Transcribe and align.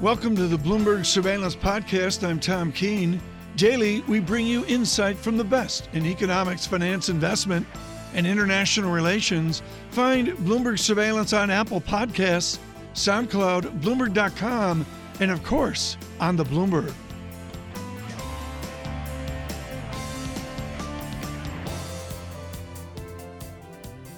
Welcome 0.00 0.34
to 0.36 0.46
the 0.46 0.56
Bloomberg 0.56 1.04
Surveillance 1.04 1.54
Podcast. 1.54 2.26
I'm 2.26 2.40
Tom 2.40 2.72
Keene. 2.72 3.20
Daily, 3.56 4.00
we 4.08 4.18
bring 4.18 4.46
you 4.46 4.64
insight 4.64 5.18
from 5.18 5.36
the 5.36 5.44
best 5.44 5.90
in 5.92 6.06
economics, 6.06 6.64
finance, 6.66 7.10
investment, 7.10 7.66
and 8.14 8.26
international 8.26 8.90
relations. 8.92 9.60
Find 9.90 10.28
Bloomberg 10.28 10.78
Surveillance 10.78 11.34
on 11.34 11.50
Apple 11.50 11.82
Podcasts, 11.82 12.58
SoundCloud, 12.94 13.82
Bloomberg.com, 13.82 14.86
and 15.20 15.30
of 15.30 15.44
course, 15.44 15.98
on 16.18 16.34
the 16.34 16.44
Bloomberg. 16.44 16.94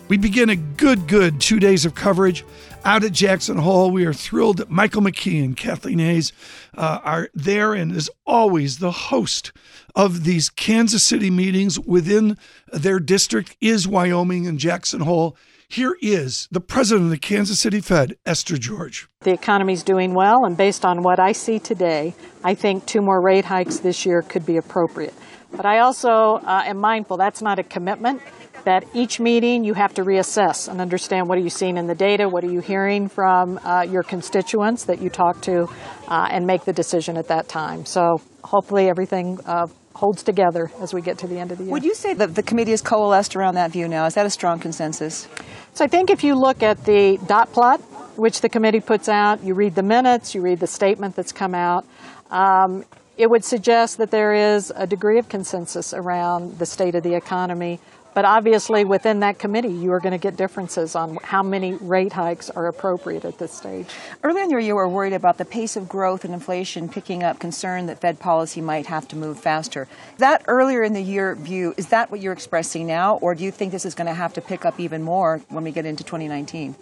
We 0.07 0.17
begin 0.17 0.51
a 0.51 0.57
good, 0.57 1.09
good 1.09 1.41
two 1.41 1.59
days 1.59 1.85
of 1.85 1.97
coverage 1.97 2.45
out 2.85 3.05
at 3.05 3.13
Jackson 3.13 3.59
Hole. 3.59 3.91
We 3.91 4.05
are 4.05 4.13
thrilled 4.13 4.59
that 4.59 4.71
Michael 4.71 5.03
McKee 5.03 5.45
and 5.45 5.57
Kathleen 5.57 5.99
Hays 5.99 6.33
uh, 6.77 7.01
are 7.03 7.29
there 7.35 7.75
and, 7.75 7.95
as 7.95 8.11
always, 8.27 8.79
the 8.79 8.91
host 8.91 9.53
of 9.95 10.25
these 10.25 10.49
Kansas 10.49 11.03
City 11.05 11.31
meetings 11.31 11.79
within 11.79 12.37
their 12.73 12.99
district 12.99 13.57
is 13.61 13.87
Wyoming 13.87 14.47
and 14.47 14.59
Jackson 14.59 15.01
Hole. 15.01 15.37
Here 15.69 15.97
is 16.03 16.49
the 16.51 16.61
president 16.61 17.07
of 17.07 17.11
the 17.11 17.19
Kansas 17.19 17.61
City 17.61 17.81
Fed, 17.81 18.17
Esther 18.27 18.59
George. 18.59 19.09
The 19.21 19.33
economy 19.33 19.73
is 19.73 19.83
doing 19.83 20.13
well, 20.13 20.45
and 20.45 20.57
based 20.57 20.85
on 20.85 21.03
what 21.03 21.19
I 21.19 21.33
see 21.33 21.59
today, 21.59 22.15
I 22.45 22.55
think 22.55 22.85
two 22.85 23.01
more 23.01 23.23
rate 23.23 23.47
hikes 23.47 23.79
this 23.79 24.05
year 24.05 24.21
could 24.21 24.45
be 24.45 24.59
appropriate. 24.59 25.15
But 25.55 25.67
I 25.67 25.81
also 25.81 26.41
uh, 26.45 26.63
am 26.67 26.79
mindful 26.79 27.17
that's 27.17 27.43
not 27.43 27.59
a 27.59 27.63
commitment 27.63 28.23
that 28.65 28.85
each 28.95 29.21
meeting 29.21 29.65
you 29.65 29.75
have 29.75 29.95
to 29.95 30.03
reassess 30.03 30.69
and 30.69 30.81
understand 30.81 31.29
what 31.29 31.37
are 31.37 31.41
you 31.41 31.51
seeing 31.51 31.77
in 31.77 31.87
the 31.87 31.95
data, 31.95 32.29
what 32.29 32.45
are 32.45 32.51
you 32.51 32.61
hearing 32.61 33.09
from 33.09 33.59
uh, 33.65 33.83
your 33.83 34.03
constituents 34.03 34.85
that 34.85 35.01
you 35.01 35.11
talk 35.11 35.41
to, 35.43 35.67
uh, 36.09 36.29
and 36.31 36.47
make 36.47 36.65
the 36.65 36.73
decision 36.73 37.17
at 37.17 37.29
that 37.29 37.49
time. 37.49 37.85
So 37.85 38.21
hopefully 38.45 38.89
everything 38.89 39.39
uh, 39.47 39.67
holds 39.95 40.23
together 40.23 40.71
as 40.81 40.95
we 40.95 41.03
get 41.03 41.19
to 41.19 41.27
the 41.27 41.39
end 41.39 41.53
of 41.53 41.59
the 41.59 41.65
year. 41.65 41.73
Would 41.73 41.85
you 41.85 41.95
say 41.95 42.15
that 42.15 42.35
the 42.35 42.43
committee 42.43 42.71
has 42.71 42.83
coalesced 42.83 43.37
around 43.37 43.55
that 43.55 43.73
view 43.73 43.89
now? 43.89 44.07
Is 44.07 44.15
that 44.15 44.27
a 44.27 44.31
strong 44.31 44.59
consensus? 44.59 45.29
So 45.75 45.85
I 45.85 45.89
think 45.89 46.11
if 46.11 46.25
you 46.25 46.35
look 46.35 46.63
at 46.63 46.85
the 46.85 47.19
dot 47.27 47.53
plot, 47.53 47.81
which 48.17 48.41
the 48.41 48.49
committee 48.49 48.81
puts 48.81 49.09
out, 49.09 49.43
you 49.43 49.55
read 49.55 49.75
the 49.75 49.83
minutes, 49.83 50.35
you 50.35 50.43
read 50.43 50.61
the 50.61 50.67
statement 50.67 51.17
that's 51.17 51.33
come 51.33 51.55
out, 51.55 51.87
um, 52.31 52.85
it 53.17 53.29
would 53.29 53.45
suggest 53.45 53.99
that 53.99 54.11
there 54.11 54.35
is 54.35 54.73
a 54.75 54.87
degree 54.87 55.19
of 55.19 55.29
consensus 55.29 55.93
around 55.93 56.59
the 56.59 56.67
state 56.67 56.95
of 56.95 57.03
the 57.03 57.15
economy 57.15 57.79
but 58.15 58.25
obviously, 58.27 58.85
within 58.85 59.21
that 59.21 59.39
committee, 59.39 59.73
you 59.73 59.93
are 59.93 60.01
going 60.01 60.13
to 60.13 60.19
get 60.19 60.37
differences 60.37 60.95
on 60.95 61.17
how 61.23 61.43
many 61.43 61.75
rate 61.75 62.13
hikes 62.13 62.51
are 62.51 62.67
appropriate 62.67 63.25
at 63.25 63.39
this 63.39 63.53
stage. 63.53 63.87
Earlier 64.23 64.43
in 64.43 64.49
the 64.49 64.55
year, 64.55 64.61
you 64.61 64.75
were 64.75 64.89
worried 64.89 65.15
about 65.15 65.39
the 65.39 65.45
pace 65.45 65.77
of 65.77 65.89
growth 65.89 66.25
and 66.25 66.35
inflation 66.35 66.89
picking 66.89 67.23
up, 67.23 67.39
concern 67.39 67.87
that 67.87 68.01
Fed 68.01 68.19
policy 68.21 68.61
might 68.61 68.87
have 68.87 69.09
to 69.09 69.17
move 69.17 69.41
faster. 69.41 69.89
That 70.19 70.43
earlier 70.47 70.83
in 70.83 70.93
the 70.93 71.03
year 71.03 71.35
view, 71.35 71.75
is 71.77 71.89
that 71.89 72.11
what 72.11 72.21
you're 72.21 72.35
expressing 72.35 72.87
now, 72.87 73.17
or 73.17 73.35
do 73.35 73.45
you 73.45 73.51
think 73.51 73.73
this 73.73 73.87
is 73.87 73.95
going 73.95 74.09
to 74.09 74.15
have 74.15 74.35
to 74.35 74.43
pick 74.43 74.67
up 74.67 74.79
even 74.79 75.03
more 75.03 75.41
when 75.49 75.65
we 75.65 75.73
get 75.73 75.87
into 75.87 76.05
2019? 76.05 76.75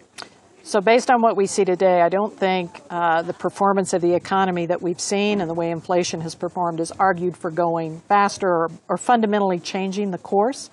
So, 0.70 0.80
based 0.80 1.10
on 1.10 1.20
what 1.20 1.36
we 1.36 1.46
see 1.46 1.64
today, 1.64 2.00
I 2.00 2.08
don't 2.08 2.32
think 2.32 2.80
uh, 2.90 3.22
the 3.22 3.32
performance 3.32 3.92
of 3.92 4.02
the 4.02 4.14
economy 4.14 4.66
that 4.66 4.80
we've 4.80 5.00
seen 5.00 5.40
and 5.40 5.50
the 5.50 5.54
way 5.54 5.72
inflation 5.72 6.20
has 6.20 6.36
performed 6.36 6.78
is 6.78 6.92
argued 6.92 7.36
for 7.36 7.50
going 7.50 7.98
faster 8.02 8.46
or, 8.46 8.70
or 8.88 8.96
fundamentally 8.96 9.58
changing 9.58 10.12
the 10.12 10.18
course. 10.18 10.70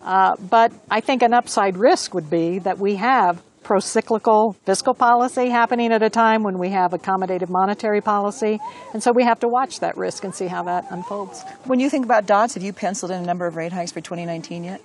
Uh, 0.00 0.36
but 0.48 0.72
I 0.90 1.02
think 1.02 1.22
an 1.22 1.34
upside 1.34 1.76
risk 1.76 2.14
would 2.14 2.30
be 2.30 2.58
that 2.60 2.78
we 2.78 2.94
have 2.94 3.42
pro-cyclical 3.62 4.56
fiscal 4.64 4.94
policy 4.94 5.50
happening 5.50 5.92
at 5.92 6.02
a 6.02 6.08
time 6.08 6.42
when 6.42 6.58
we 6.58 6.70
have 6.70 6.92
accommodative 6.92 7.50
monetary 7.50 8.00
policy. 8.00 8.58
And 8.94 9.02
so 9.02 9.12
we 9.12 9.24
have 9.24 9.40
to 9.40 9.48
watch 9.48 9.80
that 9.80 9.98
risk 9.98 10.24
and 10.24 10.34
see 10.34 10.46
how 10.46 10.62
that 10.62 10.86
unfolds. 10.90 11.44
When 11.64 11.80
you 11.80 11.90
think 11.90 12.06
about 12.06 12.24
dots, 12.24 12.54
have 12.54 12.62
you 12.62 12.72
penciled 12.72 13.10
in 13.10 13.22
a 13.22 13.26
number 13.26 13.46
of 13.46 13.56
rate 13.56 13.72
hikes 13.74 13.92
for 13.92 14.00
2019 14.00 14.64
yet? 14.64 14.80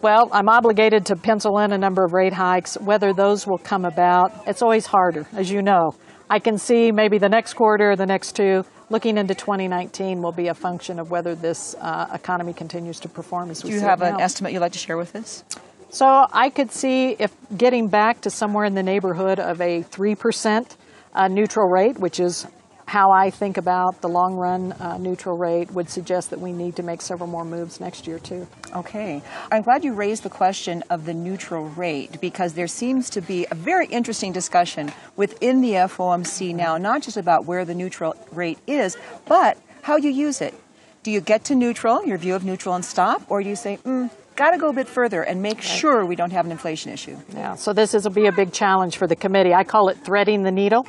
Well, 0.00 0.28
I'm 0.30 0.48
obligated 0.48 1.06
to 1.06 1.16
pencil 1.16 1.58
in 1.58 1.72
a 1.72 1.78
number 1.78 2.04
of 2.04 2.12
rate 2.12 2.32
hikes. 2.32 2.76
Whether 2.76 3.12
those 3.12 3.48
will 3.48 3.58
come 3.58 3.84
about, 3.84 4.32
it's 4.46 4.62
always 4.62 4.86
harder, 4.86 5.26
as 5.32 5.50
you 5.50 5.60
know. 5.60 5.90
I 6.30 6.38
can 6.38 6.56
see 6.56 6.92
maybe 6.92 7.18
the 7.18 7.28
next 7.28 7.54
quarter, 7.54 7.96
the 7.96 8.06
next 8.06 8.36
two, 8.36 8.64
looking 8.90 9.18
into 9.18 9.34
2019 9.34 10.22
will 10.22 10.30
be 10.30 10.48
a 10.48 10.54
function 10.54 11.00
of 11.00 11.10
whether 11.10 11.34
this 11.34 11.74
uh, 11.80 12.06
economy 12.12 12.52
continues 12.52 13.00
to 13.00 13.08
perform 13.08 13.50
as 13.50 13.64
we 13.64 13.70
Do 13.70 13.74
you 13.74 13.80
see 13.80 13.86
have 13.86 14.02
an 14.02 14.18
now. 14.18 14.24
estimate 14.24 14.52
you'd 14.52 14.60
like 14.60 14.72
to 14.72 14.78
share 14.78 14.96
with 14.96 15.16
us? 15.16 15.42
So 15.90 16.26
I 16.32 16.50
could 16.50 16.70
see 16.70 17.16
if 17.18 17.34
getting 17.56 17.88
back 17.88 18.20
to 18.20 18.30
somewhere 18.30 18.66
in 18.66 18.74
the 18.74 18.82
neighborhood 18.82 19.40
of 19.40 19.60
a 19.60 19.82
3% 19.82 20.76
uh, 21.14 21.28
neutral 21.28 21.68
rate, 21.68 21.98
which 21.98 22.20
is 22.20 22.46
how 22.88 23.10
I 23.10 23.28
think 23.28 23.58
about 23.58 24.00
the 24.00 24.08
long 24.08 24.34
run 24.34 24.72
uh, 24.72 24.96
neutral 24.96 25.36
rate 25.36 25.70
would 25.72 25.90
suggest 25.90 26.30
that 26.30 26.40
we 26.40 26.52
need 26.52 26.74
to 26.76 26.82
make 26.82 27.02
several 27.02 27.28
more 27.28 27.44
moves 27.44 27.80
next 27.80 28.06
year, 28.06 28.18
too. 28.18 28.46
Okay. 28.74 29.22
I'm 29.52 29.60
glad 29.60 29.84
you 29.84 29.92
raised 29.92 30.22
the 30.22 30.30
question 30.30 30.82
of 30.88 31.04
the 31.04 31.12
neutral 31.12 31.68
rate 31.68 32.18
because 32.22 32.54
there 32.54 32.66
seems 32.66 33.10
to 33.10 33.20
be 33.20 33.46
a 33.50 33.54
very 33.54 33.86
interesting 33.88 34.32
discussion 34.32 34.90
within 35.16 35.60
the 35.60 35.72
FOMC 35.72 36.54
now, 36.54 36.78
not 36.78 37.02
just 37.02 37.18
about 37.18 37.44
where 37.44 37.66
the 37.66 37.74
neutral 37.74 38.14
rate 38.32 38.58
is, 38.66 38.96
but 39.26 39.58
how 39.82 39.96
you 39.96 40.08
use 40.08 40.40
it. 40.40 40.54
Do 41.02 41.10
you 41.10 41.20
get 41.20 41.44
to 41.44 41.54
neutral, 41.54 42.06
your 42.06 42.16
view 42.16 42.34
of 42.34 42.42
neutral, 42.42 42.74
and 42.74 42.82
stop, 42.82 43.30
or 43.30 43.42
do 43.42 43.50
you 43.50 43.56
say, 43.56 43.76
mm, 43.84 44.10
got 44.34 44.52
to 44.52 44.58
go 44.58 44.70
a 44.70 44.72
bit 44.72 44.88
further 44.88 45.22
and 45.22 45.42
make 45.42 45.60
sure 45.60 46.06
we 46.06 46.16
don't 46.16 46.32
have 46.32 46.46
an 46.46 46.52
inflation 46.52 46.90
issue? 46.90 47.18
Yeah, 47.34 47.54
so 47.54 47.74
this 47.74 47.92
is 47.92 48.04
will 48.04 48.14
be 48.14 48.26
a 48.26 48.32
big 48.32 48.52
challenge 48.52 48.96
for 48.96 49.06
the 49.06 49.16
committee. 49.16 49.52
I 49.52 49.64
call 49.64 49.90
it 49.90 49.98
threading 50.04 50.42
the 50.42 50.50
needle 50.50 50.86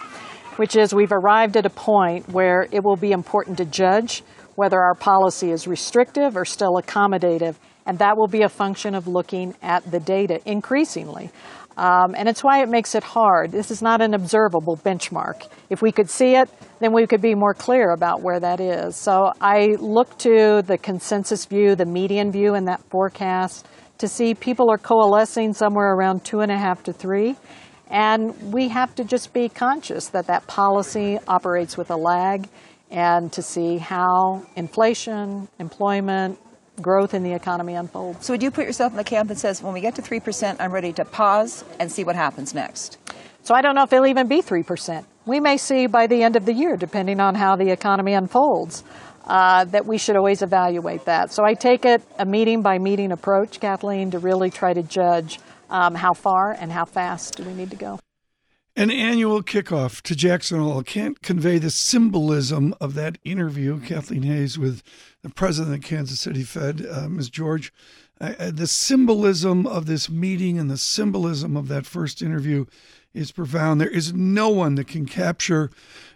which 0.60 0.76
is 0.76 0.94
we've 0.94 1.14
arrived 1.14 1.56
at 1.56 1.66
a 1.66 1.70
point 1.70 2.28
where 2.28 2.68
it 2.74 2.84
will 2.84 2.98
be 2.98 3.14
important 3.14 3.58
to 3.58 3.64
judge 3.64 4.24
whether 4.56 4.78
our 4.78 4.94
policy 4.94 5.52
is 5.52 5.66
restrictive 5.66 6.36
or 6.36 6.44
still 6.44 6.74
accommodative. 6.74 7.56
And 7.86 7.98
that 8.00 8.18
will 8.18 8.28
be 8.28 8.42
a 8.42 8.50
function 8.50 8.94
of 8.94 9.08
looking 9.08 9.56
at 9.62 9.90
the 9.90 10.02
data 10.02 10.42
increasingly. 10.46 11.32
Um, 11.78 12.14
and 12.14 12.28
it's 12.28 12.44
why 12.44 12.62
it 12.62 12.68
makes 12.68 12.94
it 12.94 13.06
hard. 13.06 13.54
This 13.54 13.72
is 13.72 13.82
not 13.82 14.02
an 14.02 14.14
observable 14.14 14.76
benchmark. 14.76 15.48
If 15.70 15.82
we 15.82 15.94
could 15.94 16.10
see 16.10 16.36
it, 16.36 16.50
then 16.82 16.92
we 16.92 17.08
could 17.08 17.22
be 17.22 17.36
more 17.36 17.54
clear 17.54 17.92
about 17.92 18.22
where 18.22 18.42
that 18.42 18.60
is. 18.60 18.98
So 18.98 19.32
I 19.40 19.78
look 19.80 20.18
to 20.18 20.62
the 20.62 20.78
consensus 20.78 21.46
view, 21.46 21.76
the 21.76 21.86
median 21.86 22.34
view 22.34 22.56
in 22.56 22.66
that 22.66 22.82
forecast 22.90 23.66
to 24.00 24.10
see 24.10 24.34
people 24.34 24.70
are 24.70 24.78
coalescing 24.78 25.54
somewhere 25.54 25.94
around 25.94 26.26
two 26.26 26.42
and 26.42 26.52
a 26.52 26.58
half 26.58 26.84
to 26.84 26.92
three. 26.92 27.38
And 27.90 28.54
we 28.54 28.68
have 28.70 28.94
to 28.96 29.04
just 29.04 29.34
be 29.34 29.50
conscious 29.50 30.10
that 30.10 30.28
that 30.28 30.46
policy 30.48 31.18
operates 31.28 31.78
with 31.78 31.90
a 31.90 31.96
lag 31.96 32.48
and 32.92 33.32
to 33.34 33.42
see 33.42 33.78
how 33.78 34.46
inflation, 34.56 35.48
employment, 35.60 36.40
growth 36.82 37.14
in 37.14 37.24
the 37.24 37.34
economy 37.34 37.76
unfolds. 37.76 38.26
So 38.26 38.34
would 38.34 38.44
you 38.44 38.52
put 38.52 38.66
yourself 38.66 38.94
in 38.94 38.98
the 38.98 39.04
camp 39.04 39.30
that 39.30 39.38
says, 39.38 39.62
when 39.62 39.74
we 39.74 39.82
get 39.82 39.96
to 39.96 40.02
3%, 40.02 40.58
I'm 40.60 40.72
ready 40.72 40.94
to 40.94 41.06
pause 41.06 41.64
and 41.80 41.92
see 41.92 42.04
what 42.04 42.16
happens 42.16 42.54
next? 42.54 42.98
So 43.44 43.54
I 43.54 43.62
don't 43.62 43.76
know 43.76 43.84
if 43.84 43.92
it'll 43.92 44.08
even 44.08 44.28
be 44.28 44.42
3%. 44.42 45.06
We 45.26 45.40
may 45.40 45.58
see 45.58 45.88
by 45.88 46.08
the 46.08 46.24
end 46.24 46.36
of 46.36 46.46
the 46.46 46.54
year, 46.54 46.78
depending 46.78 47.20
on 47.20 47.36
how 47.36 47.56
the 47.56 47.70
economy 47.72 48.14
unfolds, 48.14 48.84
uh, 49.26 49.66
that 49.66 49.86
we 49.86 49.98
should 49.98 50.16
always 50.16 50.42
evaluate 50.42 51.06
that. 51.06 51.32
So 51.32 51.44
I 51.44 51.54
take 51.54 51.86
it 51.86 52.02
a 52.18 52.26
meeting 52.26 52.62
by 52.62 52.80
meeting 52.80 53.12
approach, 53.12 53.60
Kathleen, 53.60 54.12
to 54.12 54.20
really 54.20 54.50
try 54.50 54.74
to 54.74 54.82
judge 54.82 55.40
um, 55.70 55.96
how 55.96 56.14
far 56.14 56.52
and 56.52 56.72
how 56.72 56.86
fast 56.86 57.38
do 57.38 57.44
we 57.44 57.54
need 57.54 57.70
to 57.72 57.78
go. 57.78 58.00
An 58.76 58.92
annual 58.92 59.44
kickoff 59.44 60.02
to 60.04 60.16
Jackson 60.16 60.60
Hole 60.60 60.84
can't 60.84 61.22
convey 61.22 61.58
the 61.58 61.70
symbolism 61.70 62.74
of 62.80 62.94
that 62.94 63.18
interview, 63.26 63.80
Kathleen 63.82 64.24
Hays, 64.24 64.58
with 64.58 64.84
the 65.22 65.30
president 65.30 65.76
of 65.76 65.82
Kansas 65.82 66.20
City 66.22 66.44
Fed, 66.44 66.86
uh, 66.90 67.10
Ms. 67.10 67.30
George. 67.30 67.74
Uh, 68.22 68.52
the 68.52 68.68
symbolism 68.68 69.66
of 69.66 69.86
this 69.86 70.10
meeting 70.10 70.58
and 70.58 70.70
the 70.70 70.78
symbolism 70.78 71.58
of 71.58 71.68
that 71.68 71.86
first 71.86 72.22
interview 72.22 72.66
is 73.14 73.32
profound. 73.32 73.82
There 73.82 73.90
is 73.90 74.14
no 74.14 74.50
one 74.50 74.76
that 74.76 74.88
can 74.88 75.06
capture 75.06 75.72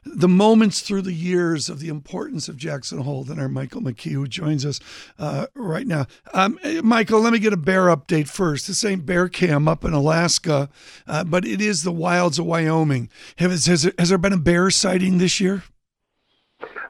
the 0.05 0.27
moments 0.27 0.81
through 0.81 1.01
the 1.01 1.13
years 1.13 1.69
of 1.69 1.79
the 1.79 1.89
importance 1.89 2.47
of 2.47 2.57
Jackson 2.57 2.99
Hole 2.99 3.23
than 3.23 3.39
our 3.39 3.49
Michael 3.49 3.81
McKee, 3.81 4.11
who 4.11 4.27
joins 4.27 4.65
us 4.65 4.79
uh, 5.17 5.47
right 5.55 5.87
now. 5.87 6.05
Um, 6.33 6.59
Michael, 6.83 7.21
let 7.21 7.33
me 7.33 7.39
get 7.39 7.53
a 7.53 7.57
bear 7.57 7.85
update 7.85 8.27
first. 8.27 8.67
This 8.67 8.83
ain't 8.85 9.05
bear 9.05 9.27
cam 9.27 9.67
up 9.67 9.83
in 9.83 9.93
Alaska, 9.93 10.69
uh, 11.07 11.23
but 11.23 11.45
it 11.45 11.61
is 11.61 11.83
the 11.83 11.91
wilds 11.91 12.37
of 12.37 12.45
Wyoming. 12.45 13.09
Has, 13.37 13.65
has, 13.65 13.83
there, 13.83 13.93
has 13.97 14.09
there 14.09 14.17
been 14.17 14.33
a 14.33 14.37
bear 14.37 14.69
sighting 14.69 15.17
this 15.17 15.39
year? 15.39 15.63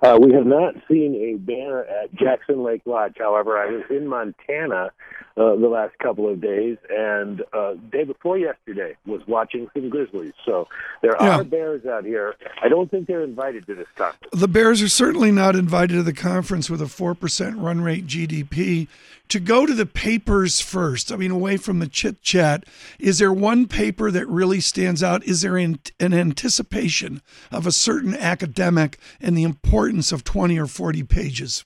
Uh, 0.01 0.17
we 0.21 0.33
have 0.33 0.45
not 0.45 0.73
seen 0.89 1.15
a 1.15 1.37
bear 1.37 1.87
at 1.87 2.13
Jackson 2.15 2.61
Lake 2.61 2.81
Lodge. 2.85 3.15
However, 3.17 3.57
I 3.57 3.67
was 3.67 3.83
in 3.89 4.05
Montana 4.05 4.91
uh, 5.35 5.55
the 5.55 5.67
last 5.67 5.97
couple 5.99 6.29
of 6.29 6.39
days, 6.41 6.77
and 6.89 7.41
uh, 7.53 7.73
day 7.91 8.03
before 8.03 8.37
yesterday 8.37 8.95
was 9.05 9.21
watching 9.27 9.67
some 9.73 9.89
Grizzlies. 9.89 10.33
So 10.45 10.67
there 11.01 11.15
Yeah. 11.19 11.39
are 11.39 11.43
Bears 11.43 11.85
out 11.85 12.05
here. 12.05 12.35
I 12.61 12.69
don't 12.69 12.89
think 12.91 13.07
they're 13.07 13.23
invited 13.23 13.65
to 13.67 13.75
this 13.75 13.87
conference. 13.95 14.31
The 14.31 14.47
Bears 14.47 14.81
are 14.81 14.87
certainly 14.89 15.31
not 15.31 15.55
invited 15.55 15.95
to 15.95 16.03
the 16.03 16.13
conference 16.13 16.69
with 16.69 16.81
a 16.81 16.85
4% 16.85 17.61
run 17.61 17.81
rate 17.81 18.05
GDP. 18.05 18.87
To 19.29 19.39
go 19.39 19.65
to 19.65 19.73
the 19.73 19.85
papers 19.87 20.59
first, 20.61 21.11
I 21.11 21.15
mean, 21.15 21.31
away 21.31 21.57
from 21.57 21.79
the 21.79 21.87
chit 21.87 22.21
chat, 22.21 22.65
is 22.99 23.17
there 23.17 23.33
one 23.33 23.67
paper 23.67 24.11
that 24.11 24.27
really 24.27 24.59
stands 24.59 25.01
out? 25.01 25.23
Is 25.23 25.41
there 25.41 25.57
an, 25.57 25.79
an 25.99 26.13
anticipation 26.13 27.21
of 27.51 27.65
a 27.65 27.71
certain 27.71 28.13
academic 28.15 28.99
and 29.19 29.35
the 29.35 29.43
importance 29.43 30.11
of 30.11 30.23
20 30.23 30.59
or 30.59 30.67
40 30.67 31.03
pages? 31.03 31.65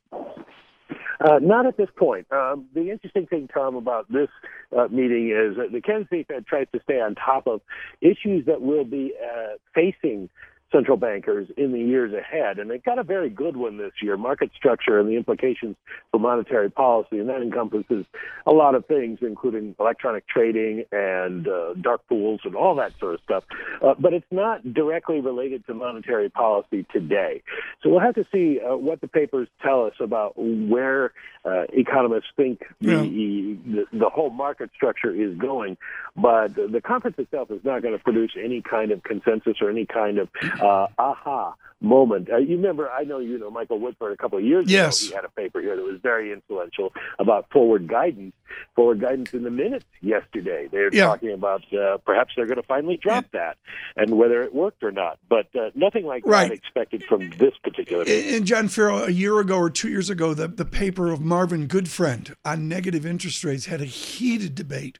Uh, 1.19 1.39
not 1.41 1.65
at 1.65 1.77
this 1.77 1.89
point. 1.95 2.27
Um, 2.31 2.65
the 2.73 2.91
interesting 2.91 3.25
thing, 3.25 3.49
Tom, 3.51 3.75
about 3.75 4.11
this 4.11 4.29
uh, 4.77 4.87
meeting 4.89 5.29
is 5.29 5.57
that 5.57 5.71
the 5.71 5.81
Kansas 5.81 6.09
City 6.09 6.25
Fed 6.27 6.45
tries 6.45 6.67
to 6.73 6.79
stay 6.83 6.99
on 7.01 7.15
top 7.15 7.47
of 7.47 7.61
issues 8.01 8.45
that 8.45 8.61
will 8.61 8.85
be 8.85 9.13
uh, 9.21 9.55
facing 9.73 10.29
central 10.71 10.97
bankers 10.97 11.47
in 11.57 11.71
the 11.71 11.79
years 11.79 12.13
ahead. 12.13 12.59
And 12.59 12.69
they 12.69 12.77
got 12.79 12.99
a 12.99 13.03
very 13.03 13.29
good 13.29 13.55
one 13.55 13.77
this 13.77 13.93
year 14.01 14.17
market 14.17 14.51
structure 14.55 14.99
and 14.99 15.07
the 15.09 15.15
implications 15.15 15.75
for 16.11 16.19
monetary 16.19 16.69
policy. 16.69 17.19
And 17.19 17.29
that 17.29 17.41
encompasses 17.41 18.05
a 18.45 18.51
lot 18.51 18.75
of 18.75 18.85
things, 18.85 19.19
including 19.21 19.75
electronic 19.79 20.27
trading 20.27 20.83
and 20.91 21.47
uh, 21.47 21.73
dark 21.79 22.01
pools 22.07 22.41
and 22.43 22.55
all 22.55 22.75
that 22.75 22.91
sort 22.99 23.15
of 23.15 23.19
stuff. 23.23 23.43
Uh, 23.81 23.93
but 23.99 24.13
it's 24.13 24.25
not 24.31 24.73
directly 24.73 25.21
related 25.21 25.65
to 25.67 25.73
monetary 25.73 26.29
policy 26.29 26.85
today. 26.91 27.41
So 27.81 27.89
we'll 27.89 28.01
have 28.01 28.15
to 28.15 28.25
see 28.31 28.59
uh, 28.59 28.75
what 28.75 29.01
the 29.01 29.07
papers 29.07 29.47
tell 29.61 29.85
us 29.85 29.93
about 29.99 30.33
where 30.37 31.13
uh, 31.45 31.63
economists 31.69 32.27
think 32.35 32.63
the, 32.81 33.57
the, 33.65 33.97
the 33.97 34.09
whole 34.09 34.29
market 34.29 34.69
structure 34.75 35.11
is 35.11 35.37
going. 35.37 35.77
But 36.15 36.55
the 36.55 36.81
conference 36.83 37.17
itself 37.19 37.51
is 37.51 37.63
not 37.63 37.81
going 37.81 37.97
to 37.97 38.03
produce 38.03 38.31
any 38.41 38.61
kind 38.61 38.91
of 38.91 39.03
consensus 39.03 39.57
or 39.61 39.69
any 39.69 39.85
kind 39.85 40.17
of 40.17 40.29
uh, 40.61 40.87
aha 40.97 41.55
moment. 41.79 42.27
Uh, 42.31 42.37
you 42.37 42.55
remember, 42.55 42.89
I 42.89 43.03
know 43.03 43.19
you 43.19 43.37
know 43.37 43.51
Michael 43.51 43.79
Woodford 43.79 44.11
a 44.11 44.17
couple 44.17 44.39
of 44.39 44.43
years 44.43 44.65
Yes. 44.67 44.99
ago. 45.03 45.09
He 45.09 45.15
had 45.15 45.25
a 45.25 45.29
paper 45.29 45.61
here 45.61 45.75
that 45.75 45.83
was 45.83 45.99
very 46.01 46.33
influential 46.33 46.91
about 47.19 47.51
forward 47.51 47.87
guidance. 47.87 48.33
Forward 48.75 48.99
guidance 48.99 49.31
in 49.33 49.43
the 49.43 49.51
minutes 49.51 49.85
yesterday. 50.01 50.67
They're 50.71 50.89
Yeah. 50.91 51.05
talking 51.05 51.33
about 51.33 51.61
uh, 51.71 51.97
perhaps 51.97 52.33
they're 52.35 52.47
going 52.47 52.55
to 52.59 52.63
finally 52.67 52.97
drop 52.97 53.25
that 53.33 53.57
and 53.95 54.17
whether 54.17 54.41
it 54.41 54.55
worked 54.55 54.81
or 54.83 54.91
not. 54.91 55.19
But 55.29 55.55
uh, 55.55 55.69
nothing 55.75 56.05
like 56.05 56.25
Right. 56.25 56.49
that 56.49 56.55
expected 56.57 57.03
from 57.03 57.29
this 57.37 57.53
particular. 57.63 58.05
meeting. 58.05 58.35
And 58.37 58.45
John 58.47 58.69
Ferro, 58.69 59.03
a 59.03 59.11
year 59.11 59.39
ago 59.39 59.57
or 59.59 59.69
two 59.69 59.89
years 59.89 60.09
ago, 60.09 60.33
the, 60.33 60.47
the 60.47 60.65
paper 60.65 61.11
of 61.11 61.21
Marvin 61.21 61.67
Goodfriend 61.67 62.33
on 62.43 62.67
negative 62.67 63.05
interest 63.05 63.43
rates 63.43 63.67
had 63.67 63.81
a 63.81 63.85
heated 63.85 64.55
debate 64.55 64.97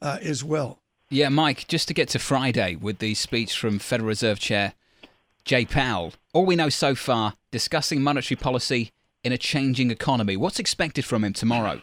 uh, 0.00 0.18
as 0.22 0.44
well. 0.44 0.78
Yeah, 1.10 1.30
Mike, 1.30 1.66
just 1.66 1.88
to 1.88 1.94
get 1.94 2.08
to 2.10 2.20
Friday 2.20 2.76
with 2.76 2.98
the 3.00 3.14
speech 3.14 3.58
from 3.58 3.80
Federal 3.80 4.08
Reserve 4.08 4.38
Chair 4.38 4.74
Jay 5.44 5.64
Powell, 5.64 6.14
all 6.32 6.46
we 6.46 6.54
know 6.54 6.68
so 6.68 6.94
far 6.94 7.34
discussing 7.50 8.00
monetary 8.00 8.36
policy 8.36 8.90
in 9.24 9.32
a 9.32 9.38
changing 9.38 9.90
economy. 9.90 10.36
What's 10.36 10.60
expected 10.60 11.04
from 11.04 11.24
him 11.24 11.32
tomorrow? 11.32 11.82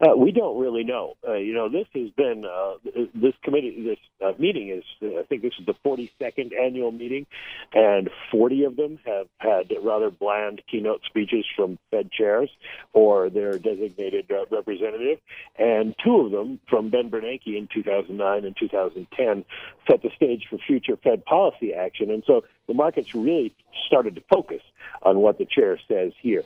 Uh, 0.00 0.14
we 0.14 0.30
don't 0.30 0.60
really 0.60 0.84
know. 0.84 1.14
Uh, 1.26 1.34
you 1.34 1.54
know, 1.54 1.70
this 1.70 1.86
has 1.94 2.10
been 2.10 2.44
uh, 2.44 2.74
this 3.14 3.32
committee, 3.42 3.82
this 3.82 3.98
uh, 4.26 4.32
meeting 4.38 4.68
is. 4.68 4.84
I 5.02 5.22
think 5.22 5.40
this 5.40 5.54
is 5.58 5.64
the 5.64 5.74
42nd 5.84 6.52
annual 6.54 6.92
meeting, 6.92 7.26
and 7.72 8.10
40 8.30 8.64
of 8.64 8.76
them 8.76 8.98
have 9.06 9.26
had 9.38 9.72
rather 9.82 10.10
bland 10.10 10.60
keynote 10.70 11.00
speeches 11.06 11.46
from 11.56 11.78
Fed 11.90 12.10
chairs 12.10 12.50
or 12.92 13.30
their 13.30 13.58
designated 13.58 14.30
uh, 14.30 14.44
representative, 14.50 15.18
and 15.58 15.94
two 16.04 16.20
of 16.20 16.30
them 16.30 16.60
from 16.68 16.90
Ben 16.90 17.10
Bernanke 17.10 17.56
in 17.56 17.66
2009 17.72 18.44
and 18.44 18.56
2010 18.58 19.44
set 19.88 20.02
the 20.02 20.10
stage 20.14 20.46
for 20.50 20.58
future 20.58 20.98
Fed 21.02 21.24
policy 21.24 21.72
action. 21.72 22.10
And 22.10 22.22
so 22.26 22.44
the 22.66 22.74
markets 22.74 23.14
really 23.14 23.54
started 23.86 24.14
to 24.16 24.22
focus 24.28 24.60
on 25.02 25.20
what 25.20 25.38
the 25.38 25.46
chair 25.46 25.78
says 25.88 26.12
here. 26.20 26.44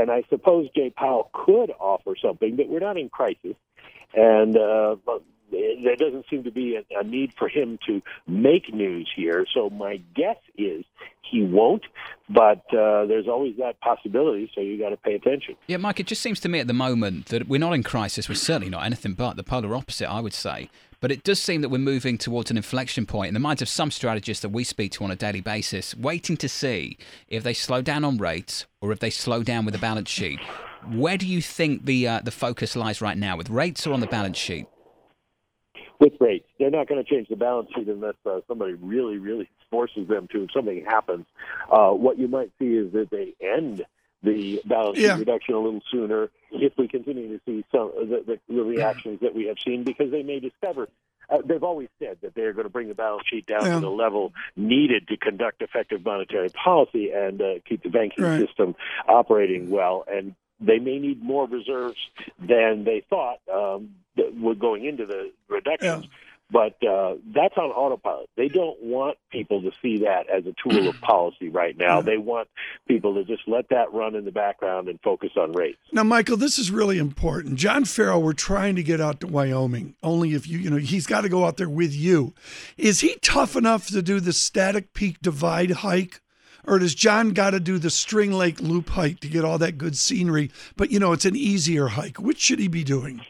And 0.00 0.10
I 0.10 0.22
suppose 0.30 0.68
Jay 0.74 0.90
Powell 0.90 1.30
could 1.32 1.70
offer 1.78 2.14
something, 2.20 2.56
but 2.56 2.68
we're 2.68 2.80
not 2.80 2.96
in 2.96 3.08
crisis, 3.08 3.56
and 4.14 4.56
uh, 4.56 4.96
there 5.50 5.96
doesn't 5.96 6.26
seem 6.30 6.44
to 6.44 6.50
be 6.50 6.76
a, 6.76 6.98
a 6.98 7.04
need 7.04 7.32
for 7.38 7.48
him 7.48 7.78
to 7.86 8.02
make 8.26 8.72
news 8.72 9.08
here. 9.14 9.46
So 9.52 9.70
my 9.70 10.00
guess 10.14 10.36
is 10.56 10.84
he 11.22 11.42
won't, 11.42 11.84
but 12.28 12.64
uh, 12.74 13.06
there's 13.06 13.28
always 13.28 13.56
that 13.58 13.80
possibility. 13.80 14.50
So 14.54 14.60
you 14.60 14.78
got 14.78 14.90
to 14.90 14.96
pay 14.96 15.14
attention. 15.14 15.56
Yeah, 15.66 15.76
Mike, 15.76 16.00
it 16.00 16.06
just 16.06 16.22
seems 16.22 16.40
to 16.40 16.48
me 16.48 16.58
at 16.60 16.66
the 16.66 16.72
moment 16.72 17.26
that 17.26 17.48
we're 17.48 17.60
not 17.60 17.72
in 17.72 17.82
crisis. 17.82 18.28
We're 18.28 18.34
certainly 18.34 18.70
not 18.70 18.84
anything 18.84 19.14
but 19.14 19.36
the 19.36 19.42
polar 19.42 19.74
opposite, 19.74 20.10
I 20.10 20.20
would 20.20 20.34
say. 20.34 20.70
But 21.00 21.10
it 21.10 21.24
does 21.24 21.40
seem 21.40 21.62
that 21.62 21.70
we're 21.70 21.78
moving 21.78 22.18
towards 22.18 22.50
an 22.50 22.58
inflection 22.58 23.06
point 23.06 23.28
in 23.28 23.34
the 23.34 23.40
minds 23.40 23.62
of 23.62 23.70
some 23.70 23.90
strategists 23.90 24.42
that 24.42 24.50
we 24.50 24.64
speak 24.64 24.92
to 24.92 25.04
on 25.04 25.10
a 25.10 25.16
daily 25.16 25.40
basis, 25.40 25.94
waiting 25.96 26.36
to 26.36 26.48
see 26.48 26.98
if 27.28 27.42
they 27.42 27.54
slow 27.54 27.80
down 27.80 28.04
on 28.04 28.18
rates 28.18 28.66
or 28.82 28.92
if 28.92 28.98
they 28.98 29.08
slow 29.08 29.42
down 29.42 29.64
with 29.64 29.72
the 29.72 29.80
balance 29.80 30.10
sheet. 30.10 30.38
Where 30.92 31.16
do 31.16 31.26
you 31.26 31.40
think 31.40 31.86
the 31.86 32.06
uh, 32.06 32.20
the 32.22 32.30
focus 32.30 32.76
lies 32.76 33.00
right 33.00 33.16
now, 33.16 33.36
with 33.36 33.50
rates 33.50 33.86
or 33.86 33.94
on 33.94 34.00
the 34.00 34.06
balance 34.06 34.36
sheet? 34.36 34.66
With 36.00 36.14
rates. 36.18 36.46
They're 36.58 36.70
not 36.70 36.88
going 36.88 37.04
to 37.04 37.08
change 37.08 37.28
the 37.28 37.36
balance 37.36 37.68
sheet 37.76 37.88
unless 37.88 38.14
uh, 38.26 38.40
somebody 38.48 38.72
really, 38.74 39.18
really 39.18 39.48
forces 39.70 40.08
them 40.08 40.26
to. 40.32 40.44
If 40.44 40.52
something 40.52 40.84
happens, 40.84 41.26
uh, 41.70 41.90
what 41.90 42.18
you 42.18 42.26
might 42.26 42.50
see 42.58 42.68
is 42.74 42.92
that 42.92 43.10
they 43.10 43.34
end 43.40 43.84
the 44.22 44.60
balance 44.64 44.96
sheet 44.96 45.04
Yeah. 45.04 45.16
reduction 45.16 45.54
a 45.54 45.58
little 45.60 45.82
sooner 45.90 46.30
if 46.50 46.72
we 46.76 46.88
continue 46.88 47.28
to 47.38 47.40
see 47.46 47.64
some 47.70 47.92
the, 47.96 48.22
the, 48.26 48.54
the 48.54 48.62
reactions 48.62 49.20
that 49.20 49.34
we 49.34 49.46
have 49.46 49.56
seen, 49.64 49.84
because 49.84 50.10
they 50.10 50.22
may 50.22 50.40
discover. 50.40 50.88
Uh, 51.28 51.38
they've 51.44 51.62
always 51.62 51.88
said 52.00 52.18
that 52.22 52.34
they're 52.34 52.52
going 52.52 52.64
to 52.64 52.70
bring 52.70 52.88
the 52.88 52.94
balance 52.94 53.22
sheet 53.30 53.46
down 53.46 53.64
Yeah. 53.64 53.74
to 53.74 53.80
the 53.80 53.88
level 53.88 54.32
needed 54.56 55.06
to 55.08 55.16
conduct 55.16 55.62
effective 55.62 56.04
monetary 56.04 56.48
policy 56.48 57.10
and 57.14 57.40
uh, 57.40 57.54
keep 57.68 57.82
the 57.84 57.88
banking 57.88 58.24
Right. 58.24 58.46
system 58.48 58.74
operating 59.08 59.70
well. 59.70 60.04
And 60.10 60.34
they 60.60 60.78
may 60.78 60.98
need 60.98 61.22
more 61.22 61.46
reserves 61.46 61.98
than 62.38 62.84
they 62.84 63.04
thought 63.08 63.38
um, 63.52 63.90
were 64.40 64.54
going 64.54 64.84
into 64.84 65.06
the 65.06 65.30
reductions. 65.48 66.06
But 66.52 66.82
uh, 66.84 67.14
that's 67.32 67.56
on 67.56 67.70
autopilot. 67.70 68.28
They 68.36 68.48
don't 68.48 68.82
want 68.82 69.18
people 69.30 69.62
to 69.62 69.70
see 69.80 69.98
that 69.98 70.24
as 70.28 70.44
a 70.46 70.54
tool 70.62 70.88
of 70.88 71.00
policy 71.00 71.48
right 71.48 71.76
now. 71.78 72.02
They 72.02 72.16
want 72.16 72.48
people 72.88 73.14
to 73.14 73.24
just 73.24 73.42
let 73.46 73.68
that 73.68 73.92
run 73.92 74.16
in 74.16 74.24
the 74.24 74.32
background 74.32 74.88
and 74.88 74.98
focus 75.02 75.30
on 75.36 75.52
rates. 75.52 75.78
Now, 75.92 76.02
Michael, 76.02 76.36
this 76.36 76.58
is 76.58 76.72
really 76.72 76.98
important. 76.98 77.54
John 77.54 77.84
Ferro, 77.84 78.18
we're 78.18 78.32
trying 78.32 78.74
to 78.76 78.82
get 78.82 79.00
out 79.00 79.20
to 79.20 79.28
Wyoming. 79.28 79.94
Only 80.02 80.34
if 80.34 80.48
you, 80.48 80.58
you 80.58 80.70
know, 80.70 80.76
he's 80.76 81.06
got 81.06 81.20
to 81.20 81.28
go 81.28 81.44
out 81.44 81.56
there 81.56 81.68
with 81.68 81.94
you. 81.94 82.34
Is 82.76 83.00
he 83.00 83.16
tough 83.22 83.54
enough 83.54 83.86
to 83.88 84.02
do 84.02 84.18
the 84.18 84.32
static 84.32 84.92
peak 84.92 85.20
divide 85.22 85.70
hike? 85.70 86.20
Or 86.70 86.78
does 86.78 86.94
John 86.94 87.30
got 87.30 87.50
to 87.50 87.58
do 87.58 87.78
the 87.78 87.90
String 87.90 88.30
Lake 88.30 88.60
Loop 88.60 88.90
hike 88.90 89.18
to 89.20 89.28
get 89.28 89.44
all 89.44 89.58
that 89.58 89.76
good 89.76 89.98
scenery? 89.98 90.52
But, 90.76 90.92
you 90.92 91.00
know, 91.00 91.12
it's 91.12 91.24
an 91.24 91.34
easier 91.34 91.88
hike. 91.88 92.18
Which 92.20 92.38
should 92.38 92.60
he 92.60 92.68
be 92.68 92.84
doing? 92.84 93.22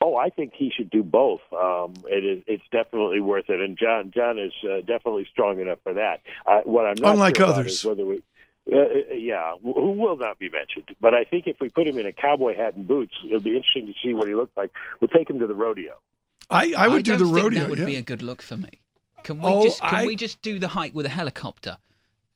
Oh, 0.00 0.16
I 0.16 0.28
think 0.30 0.54
he 0.56 0.70
should 0.76 0.90
do 0.90 1.04
both. 1.04 1.40
Um, 1.52 1.94
it 2.06 2.24
is, 2.24 2.42
it's 2.48 2.64
definitely 2.72 3.20
worth 3.20 3.48
it, 3.48 3.60
and 3.60 3.78
John, 3.78 4.10
John 4.14 4.38
is 4.40 4.52
uh, 4.64 4.78
definitely 4.80 5.26
strong 5.30 5.60
enough 5.60 5.78
for 5.84 5.94
that. 5.94 6.20
Uh, 6.46 6.60
what 6.64 6.84
I'm 6.86 6.94
not 7.00 7.12
Unlike 7.14 7.36
sure 7.36 7.44
about 7.46 7.58
others. 7.60 7.72
is 7.74 7.84
whether 7.84 8.04
we, 8.04 8.22
uh, 8.72 9.12
yeah, 9.14 9.52
who 9.62 9.92
will 9.92 10.16
not 10.16 10.38
be 10.40 10.50
mentioned. 10.50 10.96
But 11.00 11.14
I 11.14 11.22
think 11.24 11.46
if 11.46 11.56
we 11.60 11.68
put 11.68 11.86
him 11.86 11.96
in 11.98 12.06
a 12.06 12.12
cowboy 12.12 12.56
hat 12.56 12.74
and 12.74 12.86
boots, 12.88 13.14
it'll 13.24 13.40
be 13.40 13.56
interesting 13.56 13.86
to 13.86 13.94
see 14.02 14.14
what 14.14 14.26
he 14.28 14.34
looks 14.34 14.56
like. 14.56 14.70
We'll 15.00 15.08
take 15.08 15.30
him 15.30 15.38
to 15.40 15.46
the 15.46 15.54
rodeo. 15.54 15.94
I, 16.50 16.74
I 16.76 16.88
would 16.88 17.04
do 17.04 17.12
don't 17.12 17.18
the 17.20 17.24
think 17.34 17.36
rodeo. 17.44 17.60
That 17.60 17.70
would 17.70 17.78
yeah. 17.80 17.84
be 17.84 17.96
a 17.96 18.02
good 18.02 18.22
look 18.22 18.42
for 18.42 18.56
me. 18.56 18.80
Can 19.24 19.38
we 19.40 19.44
Oh, 19.48 19.62
just 19.64 19.80
can 19.80 19.94
I- 19.94 20.06
we 20.06 20.16
just 20.16 20.42
do 20.42 20.58
the 20.58 20.68
hike 20.68 20.94
with 20.94 21.06
a 21.06 21.10
helicopter? 21.10 21.78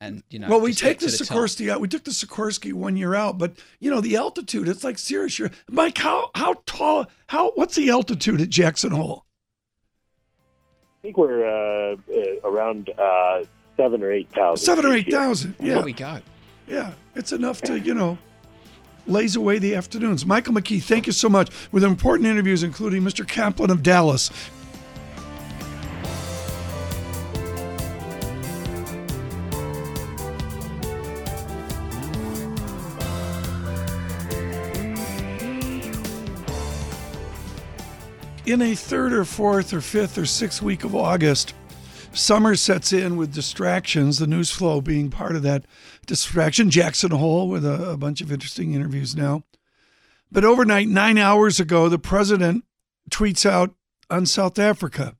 And 0.03 0.21
you 0.29 0.37
know, 0.39 0.49
well, 0.49 0.59
we 0.59 0.71
just 0.71 0.81
take 0.83 0.99
the 0.99 1.07
to 1.07 1.17
top? 1.25 1.37
Sikorsky 1.37 1.69
out. 1.71 1.79
We 1.79 1.87
took 1.87 2.03
the 2.03 2.11
Sikorsky 2.11 2.73
one 2.73 2.97
year 2.97 3.15
out, 3.15 3.37
but 3.37 3.53
you 3.79 3.89
know 3.89 4.01
the 4.01 4.17
altitude. 4.17 4.67
It's 4.67 4.83
like 4.83 4.97
serious. 4.97 5.39
You're, 5.39 5.49
Mike, 5.69 5.97
how 5.97 6.29
how 6.35 6.55
tall? 6.65 7.07
How 7.27 7.51
what's 7.51 7.75
the 7.75 7.89
altitude 7.89 8.41
at 8.41 8.49
Jackson 8.49 8.91
Hole? 8.91 9.23
I 10.99 11.01
think 11.03 11.17
we're 11.17 11.45
uh, 11.45 11.95
uh, 12.13 12.49
around 12.49 12.89
uh, 12.97 13.43
seven 13.77 14.03
or 14.03 14.11
eight 14.11 14.29
thousand. 14.33 14.65
Seven 14.65 14.85
or 14.85 14.93
eight 14.93 15.09
thousand. 15.09 15.55
eight 15.59 15.63
here. 15.63 15.75
thousand. 15.75 15.77
There 15.77 15.77
Yeah, 15.77 15.83
we 15.83 15.93
go. 15.93 16.19
yeah. 16.67 16.93
It's 17.15 17.31
enough 17.31 17.61
to 17.61 17.79
you 17.79 17.93
know 17.93 18.17
lays 19.07 19.37
away 19.37 19.57
the 19.59 19.73
afternoons. 19.75 20.25
Michael 20.25 20.53
McKee, 20.53 20.83
thank 20.83 21.07
you 21.07 21.13
so 21.13 21.29
much 21.29 21.49
with 21.71 21.85
important 21.85 22.27
interviews, 22.27 22.61
including 22.63 23.03
Mr. 23.03 23.25
Kaplan 23.25 23.69
of 23.69 23.83
Dallas. 23.83 24.29
In 38.45 38.61
a 38.61 38.75
third 38.75 39.13
or 39.13 39.25
fourth 39.25 39.73
or 39.73 39.81
fifth 39.81 40.17
or 40.17 40.25
sixth 40.25 40.61
week 40.61 40.83
of 40.83 40.95
August, 40.95 41.53
summer 42.11 42.55
sets 42.55 42.91
in 42.91 43.15
with 43.15 43.33
distractions, 43.33 44.19
the 44.19 44.27
news 44.27 44.51
flow 44.51 44.81
being 44.81 45.09
part 45.09 45.35
of 45.35 45.43
that 45.43 45.65
distraction. 46.05 46.69
Jackson 46.69 47.11
Hole 47.11 47.47
with 47.47 47.65
a, 47.65 47.91
a 47.91 47.97
bunch 47.97 48.21
of 48.21 48.31
interesting 48.31 48.73
interviews 48.73 49.15
now. 49.15 49.43
But 50.31 50.43
overnight, 50.43 50.87
nine 50.87 51.17
hours 51.17 51.59
ago, 51.59 51.89
the 51.89 51.99
president 51.99 52.65
tweets 53.09 53.45
out 53.45 53.75
on 54.09 54.25
South 54.25 54.59
Africa. 54.59 55.15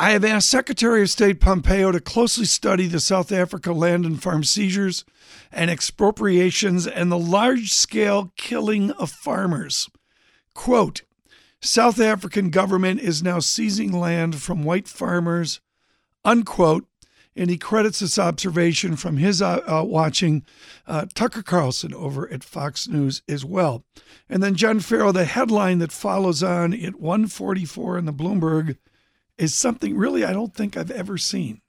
I 0.00 0.12
have 0.12 0.24
asked 0.24 0.48
Secretary 0.48 1.02
of 1.02 1.10
State 1.10 1.40
Pompeo 1.40 1.90
to 1.90 2.00
closely 2.00 2.44
study 2.44 2.86
the 2.86 3.00
South 3.00 3.32
Africa 3.32 3.72
land 3.72 4.06
and 4.06 4.22
farm 4.22 4.44
seizures 4.44 5.04
and 5.50 5.70
expropriations 5.70 6.86
and 6.86 7.10
the 7.10 7.18
large 7.18 7.72
scale 7.72 8.32
killing 8.36 8.92
of 8.92 9.10
farmers. 9.10 9.90
Quote 10.54 11.02
South 11.60 12.00
African 12.00 12.50
government 12.50 13.00
is 13.00 13.22
now 13.22 13.40
seizing 13.40 13.92
land 13.92 14.40
from 14.40 14.62
white 14.64 14.88
farmers, 14.88 15.60
unquote. 16.24 16.86
And 17.34 17.50
he 17.50 17.56
credits 17.56 18.00
this 18.00 18.18
observation 18.18 18.96
from 18.96 19.16
his 19.18 19.40
uh, 19.40 19.60
uh, 19.64 19.84
watching 19.84 20.44
uh, 20.88 21.06
Tucker 21.14 21.42
Carlson 21.42 21.94
over 21.94 22.28
at 22.32 22.42
Fox 22.42 22.88
News 22.88 23.22
as 23.28 23.44
well. 23.44 23.84
And 24.28 24.42
then 24.42 24.56
John 24.56 24.80
Ferro, 24.80 25.12
the 25.12 25.24
headline 25.24 25.78
that 25.78 25.92
follows 25.92 26.42
on 26.42 26.74
at 26.74 26.98
144 26.98 27.98
in 27.98 28.06
the 28.06 28.12
Bloomberg 28.12 28.76
is 29.36 29.54
something 29.54 29.96
really 29.96 30.24
I 30.24 30.32
don't 30.32 30.52
think 30.52 30.76
I've 30.76 30.90
ever 30.90 31.16
seen. 31.16 31.60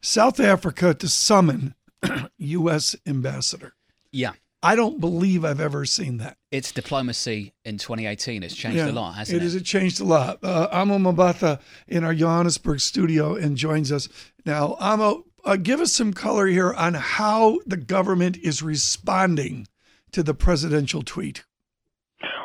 South 0.00 0.40
Africa 0.40 0.94
to 0.94 1.08
summon 1.08 1.74
U.S. 2.38 2.96
ambassador. 3.06 3.74
Yeah. 4.10 4.32
I 4.62 4.76
don't 4.76 5.00
believe 5.00 5.44
I've 5.44 5.60
ever 5.60 5.84
seen 5.84 6.18
that. 6.18 6.36
It's 6.52 6.70
diplomacy 6.70 7.52
in 7.64 7.78
2018. 7.78 8.42
It's 8.42 8.54
changed 8.54 8.78
a 8.78 8.92
lot, 8.92 9.16
hasn't 9.16 9.42
it? 9.42 9.44
It 9.44 9.52
has 9.52 9.62
changed 9.62 10.00
a 10.00 10.04
lot. 10.04 10.38
Uh, 10.42 10.68
Amo 10.70 10.98
Mbatha 10.98 11.60
in 11.88 12.04
our 12.04 12.14
Johannesburg 12.14 12.80
studio 12.80 13.34
and 13.34 13.56
joins 13.56 13.90
us 13.90 14.08
now. 14.46 14.76
Amo, 14.78 15.24
uh, 15.44 15.56
give 15.56 15.80
us 15.80 15.92
some 15.92 16.12
color 16.12 16.46
here 16.46 16.72
on 16.72 16.94
how 16.94 17.58
the 17.66 17.76
government 17.76 18.36
is 18.36 18.62
responding 18.62 19.66
to 20.12 20.22
the 20.22 20.34
presidential 20.34 21.02
tweet. 21.02 21.44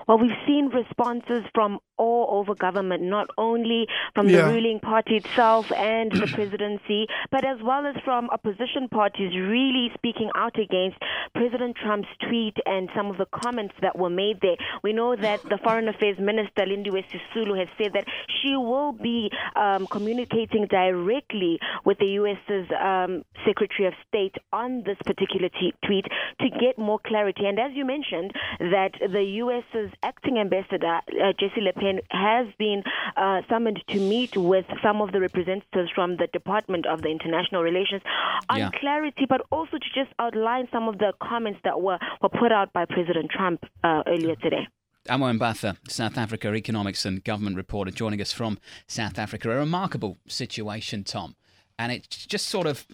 Well, 0.07 0.19
we've 0.19 0.31
seen 0.47 0.69
responses 0.69 1.43
from 1.53 1.79
all 1.97 2.39
over 2.39 2.55
government, 2.55 3.03
not 3.03 3.27
only 3.37 3.87
from 4.15 4.29
yeah. 4.29 4.43
the 4.43 4.53
ruling 4.53 4.79
party 4.79 5.17
itself 5.17 5.71
and 5.75 6.11
the 6.11 6.27
presidency, 6.33 7.07
but 7.31 7.45
as 7.45 7.57
well 7.61 7.85
as 7.85 7.95
from 8.05 8.29
opposition 8.29 8.87
parties 8.89 9.35
really 9.35 9.91
speaking 9.95 10.29
out 10.35 10.57
against 10.57 10.97
President 11.33 11.75
Trump's 11.75 12.07
tweet 12.27 12.55
and 12.65 12.89
some 12.95 13.07
of 13.07 13.17
the 13.17 13.25
comments 13.25 13.73
that 13.81 13.97
were 13.97 14.09
made 14.09 14.39
there. 14.41 14.55
We 14.83 14.93
know 14.93 15.15
that 15.15 15.41
the 15.43 15.57
Foreign 15.63 15.87
Affairs 15.87 16.17
Minister, 16.19 16.63
Lindiwe 16.65 17.03
Sisulu, 17.11 17.57
has 17.59 17.67
said 17.77 17.93
that 17.93 18.05
she 18.41 18.55
will 18.55 18.93
be 18.93 19.29
um, 19.55 19.87
communicating 19.87 20.67
directly 20.67 21.59
with 21.83 21.97
the 21.99 22.07
U.S.'s 22.21 22.67
um, 22.81 23.23
Secretary 23.45 23.87
of 23.87 23.93
State 24.07 24.35
on 24.53 24.83
this 24.85 24.97
particular 25.05 25.49
t- 25.49 25.73
tweet 25.85 26.05
to 26.39 26.49
get 26.59 26.77
more 26.77 26.99
clarity. 27.05 27.45
And 27.45 27.59
as 27.59 27.71
you 27.73 27.85
mentioned, 27.85 28.31
that 28.59 28.91
the 29.01 29.23
U.S.'s 29.23 29.91
acting 30.03 30.37
ambassador, 30.37 30.95
uh, 30.95 31.33
Jessye 31.39 31.61
Lapenn, 31.61 31.99
has 32.11 32.47
been 32.57 32.83
uh, 33.15 33.41
summoned 33.49 33.83
to 33.89 33.99
meet 33.99 34.35
with 34.35 34.65
some 34.83 35.01
of 35.01 35.11
the 35.11 35.19
representatives 35.19 35.89
from 35.93 36.17
the 36.17 36.27
Department 36.33 36.85
of 36.85 37.01
the 37.01 37.09
International 37.09 37.63
Relations 37.63 38.01
on 38.49 38.59
yeah. 38.59 38.69
clarity, 38.79 39.25
but 39.27 39.41
also 39.51 39.77
to 39.77 39.89
just 39.93 40.13
outline 40.19 40.67
some 40.71 40.87
of 40.87 40.97
the 40.97 41.13
comments 41.21 41.59
that 41.63 41.81
were, 41.81 41.99
were 42.21 42.29
put 42.29 42.51
out 42.51 42.71
by 42.73 42.85
President 42.85 43.31
Trump 43.31 43.63
uh, 43.83 44.03
earlier 44.07 44.35
today. 44.35 44.67
Amo 45.09 45.31
Mbatha, 45.31 45.77
South 45.87 46.17
Africa 46.17 46.53
economics 46.53 47.05
and 47.05 47.23
government 47.23 47.55
reporter, 47.55 47.91
joining 47.91 48.21
us 48.21 48.33
from 48.33 48.59
South 48.87 49.17
Africa. 49.17 49.49
A 49.49 49.55
remarkable 49.55 50.17
situation, 50.27 51.03
Tom. 51.03 51.35
And 51.79 51.91
it 51.91 52.09
just 52.09 52.47
sort 52.47 52.67
of 52.67 52.85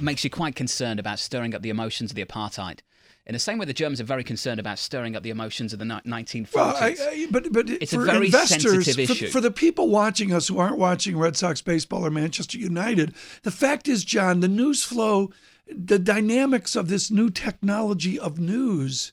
makes 0.00 0.24
you 0.24 0.30
quite 0.30 0.54
concerned 0.54 1.00
about 1.00 1.18
stirring 1.18 1.54
up 1.54 1.62
the 1.62 1.70
emotions 1.70 2.10
of 2.10 2.14
the 2.14 2.24
apartheid 2.24 2.80
in 3.28 3.34
the 3.34 3.38
same 3.38 3.58
way, 3.58 3.66
the 3.66 3.74
Germans 3.74 4.00
are 4.00 4.04
very 4.04 4.24
concerned 4.24 4.58
about 4.58 4.78
stirring 4.78 5.14
up 5.14 5.22
the 5.22 5.28
emotions 5.28 5.74
of 5.74 5.78
the 5.78 5.84
1940s. 5.84 6.54
Well, 6.54 6.76
I, 6.76 6.96
I, 6.98 7.26
but 7.30 7.52
but 7.52 7.68
it's 7.68 7.92
a 7.92 7.98
very 7.98 8.26
investors, 8.26 8.86
sensitive 8.86 8.98
issue. 8.98 9.26
For, 9.26 9.32
for 9.32 9.40
the 9.42 9.50
people 9.50 9.88
watching 9.88 10.32
us 10.32 10.48
who 10.48 10.58
aren't 10.58 10.78
watching 10.78 11.18
Red 11.18 11.36
Sox 11.36 11.60
baseball 11.60 12.06
or 12.06 12.10
Manchester 12.10 12.56
United, 12.56 13.14
the 13.42 13.50
fact 13.50 13.86
is, 13.86 14.02
John, 14.02 14.40
the 14.40 14.48
news 14.48 14.82
flow, 14.82 15.30
the 15.66 15.98
dynamics 15.98 16.74
of 16.74 16.88
this 16.88 17.10
new 17.10 17.28
technology 17.28 18.18
of 18.18 18.38
news 18.38 19.12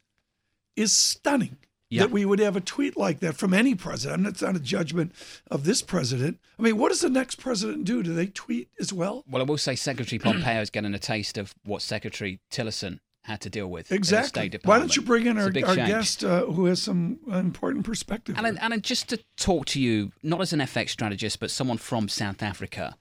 is 0.78 0.94
stunning. 0.94 1.58
Yeah. 1.90 2.04
That 2.04 2.12
we 2.12 2.26
would 2.26 2.40
have 2.40 2.56
a 2.56 2.62
tweet 2.62 2.98
like 2.98 3.20
that 3.20 3.36
from 3.36 3.54
any 3.54 3.76
president. 3.76 4.26
It's 4.28 4.42
not 4.42 4.56
a 4.56 4.60
judgment 4.60 5.14
of 5.52 5.66
this 5.66 5.84
president. 5.84 6.40
I 6.58 6.64
mean, 6.64 6.78
what 6.78 6.90
does 6.90 7.02
the 7.02 7.12
next 7.12 7.36
president 7.36 7.86
do? 7.86 8.02
Do 8.02 8.12
they 8.14 8.26
tweet 8.26 8.70
as 8.80 8.92
well? 8.92 9.24
Well, 9.30 9.42
I 9.42 9.46
will 9.46 9.60
say 9.60 9.76
Secretary 9.76 10.18
Pompeo 10.18 10.62
is 10.62 10.72
getting 10.72 10.96
a 10.96 11.00
taste 11.00 11.38
of 11.38 11.54
what 11.64 11.84
Secretary 11.84 12.40
Tillerson 12.52 13.00
had 13.26 13.42
to 13.42 13.50
deal 13.50 13.68
with. 13.68 13.92
Exactly. 13.92 14.52
Why 14.64 14.78
don't 14.78 14.96
you 14.96 15.02
bring 15.02 15.26
in 15.26 15.38
our, 15.38 15.46
our 15.46 15.76
guest 15.76 16.24
uh, 16.24 16.46
who 16.46 16.66
has 16.66 16.82
some 16.82 17.20
important 17.28 17.84
perspective? 17.84 18.36
And, 18.38 18.60
and 18.62 18.84
just 18.84 19.10
to 19.10 19.20
talk 19.36 19.66
to 19.68 19.82
you, 19.82 20.12
not 20.22 20.42
as 20.42 20.54
an 20.54 20.60
FX 20.60 20.90
strategist, 20.90 21.40
but 21.40 21.50
someone 21.50 21.78
from 21.78 22.08
South 22.08 22.44
Africa, 22.44 22.96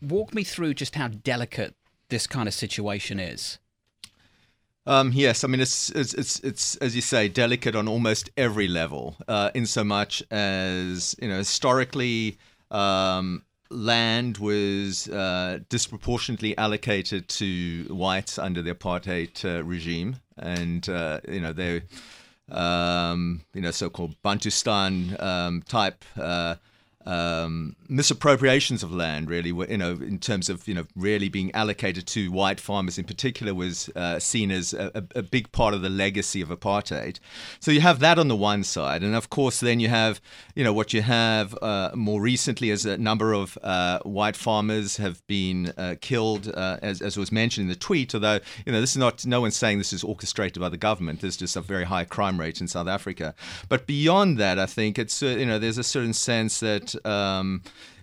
walk 0.00 0.34
me 0.34 0.42
through 0.42 0.74
just 0.74 0.94
how 0.94 1.08
delicate 1.08 1.74
this 2.08 2.26
kind 2.26 2.48
of 2.48 2.54
situation 2.54 3.20
is. 3.20 3.58
Um, 4.86 5.12
yes, 5.12 5.44
I 5.44 5.48
mean 5.48 5.60
it's, 5.60 5.90
it's, 5.90 6.14
it's 6.14 6.40
it's 6.40 6.76
as 6.76 6.96
you 6.96 7.02
say 7.02 7.28
delicate 7.28 7.76
on 7.76 7.88
almost 7.88 8.30
every 8.38 8.68
level. 8.68 9.16
Uh, 9.28 9.50
in 9.54 9.66
so 9.66 9.84
much 9.84 10.22
as 10.30 11.14
you 11.20 11.28
know 11.28 11.36
historically, 11.36 12.38
um, 12.70 13.42
land 13.70 14.38
was 14.38 15.08
uh, 15.08 15.60
disproportionately 15.68 16.56
allocated 16.56 17.28
to 17.28 17.84
whites 17.90 18.38
under 18.38 18.62
the 18.62 18.74
apartheid 18.74 19.44
uh, 19.44 19.62
regime, 19.64 20.16
and 20.36 20.88
uh, 20.88 21.20
you 21.28 21.40
know 21.40 21.52
they, 21.52 21.82
um, 22.50 23.42
you 23.54 23.60
know, 23.60 23.70
so-called 23.70 24.14
Bantustan 24.22 25.20
um, 25.22 25.62
type 25.62 26.04
uh, 26.16 26.56
um, 27.08 27.74
misappropriations 27.88 28.82
of 28.82 28.92
land, 28.92 29.30
really, 29.30 29.50
were, 29.50 29.66
you 29.66 29.78
know, 29.78 29.92
in 29.92 30.18
terms 30.18 30.50
of 30.50 30.68
you 30.68 30.74
know 30.74 30.86
really 30.94 31.30
being 31.30 31.50
allocated 31.54 32.06
to 32.08 32.30
white 32.30 32.60
farmers 32.60 32.98
in 32.98 33.04
particular, 33.04 33.54
was 33.54 33.88
uh, 33.96 34.18
seen 34.18 34.50
as 34.50 34.74
a, 34.74 35.04
a, 35.14 35.22
big 35.22 35.50
part 35.50 35.72
of 35.72 35.80
the 35.80 35.88
legacy 35.88 36.42
of 36.42 36.50
apartheid. 36.50 37.18
So 37.60 37.70
you 37.70 37.80
have 37.80 38.00
that 38.00 38.18
on 38.18 38.28
the 38.28 38.36
one 38.36 38.62
side, 38.62 39.02
and 39.02 39.14
of 39.14 39.30
course, 39.30 39.60
then 39.60 39.80
you 39.80 39.88
have 39.88 40.20
you 40.54 40.62
know 40.62 40.72
what 40.74 40.92
you 40.92 41.00
have 41.00 41.56
uh, 41.62 41.92
more 41.94 42.20
recently 42.20 42.70
as 42.70 42.84
a 42.84 42.98
number 42.98 43.32
of 43.32 43.56
uh, 43.62 44.00
white 44.00 44.36
farmers 44.36 44.98
have 44.98 45.26
been 45.26 45.72
uh, 45.78 45.94
killed, 46.02 46.52
uh, 46.54 46.76
as, 46.82 47.00
as 47.00 47.16
was 47.16 47.32
mentioned 47.32 47.64
in 47.64 47.68
the 47.70 47.76
tweet. 47.76 48.14
Although 48.14 48.40
you 48.66 48.72
know 48.72 48.82
this 48.82 48.90
is 48.90 48.98
not 48.98 49.24
no 49.24 49.40
one's 49.40 49.56
saying 49.56 49.78
this 49.78 49.94
is 49.94 50.04
orchestrated 50.04 50.60
by 50.60 50.68
the 50.68 50.76
government. 50.76 51.22
There's 51.22 51.38
just 51.38 51.56
a 51.56 51.62
very 51.62 51.84
high 51.84 52.04
crime 52.04 52.38
rate 52.38 52.60
in 52.60 52.68
South 52.68 52.86
Africa. 52.86 53.34
But 53.70 53.86
beyond 53.86 54.36
that, 54.36 54.58
I 54.58 54.66
think 54.66 54.98
it's 54.98 55.22
uh, 55.22 55.28
you 55.28 55.46
know 55.46 55.58
there's 55.58 55.78
a 55.78 55.82
certain 55.82 56.12
sense 56.12 56.60
that 56.60 56.97
um, 57.04 57.62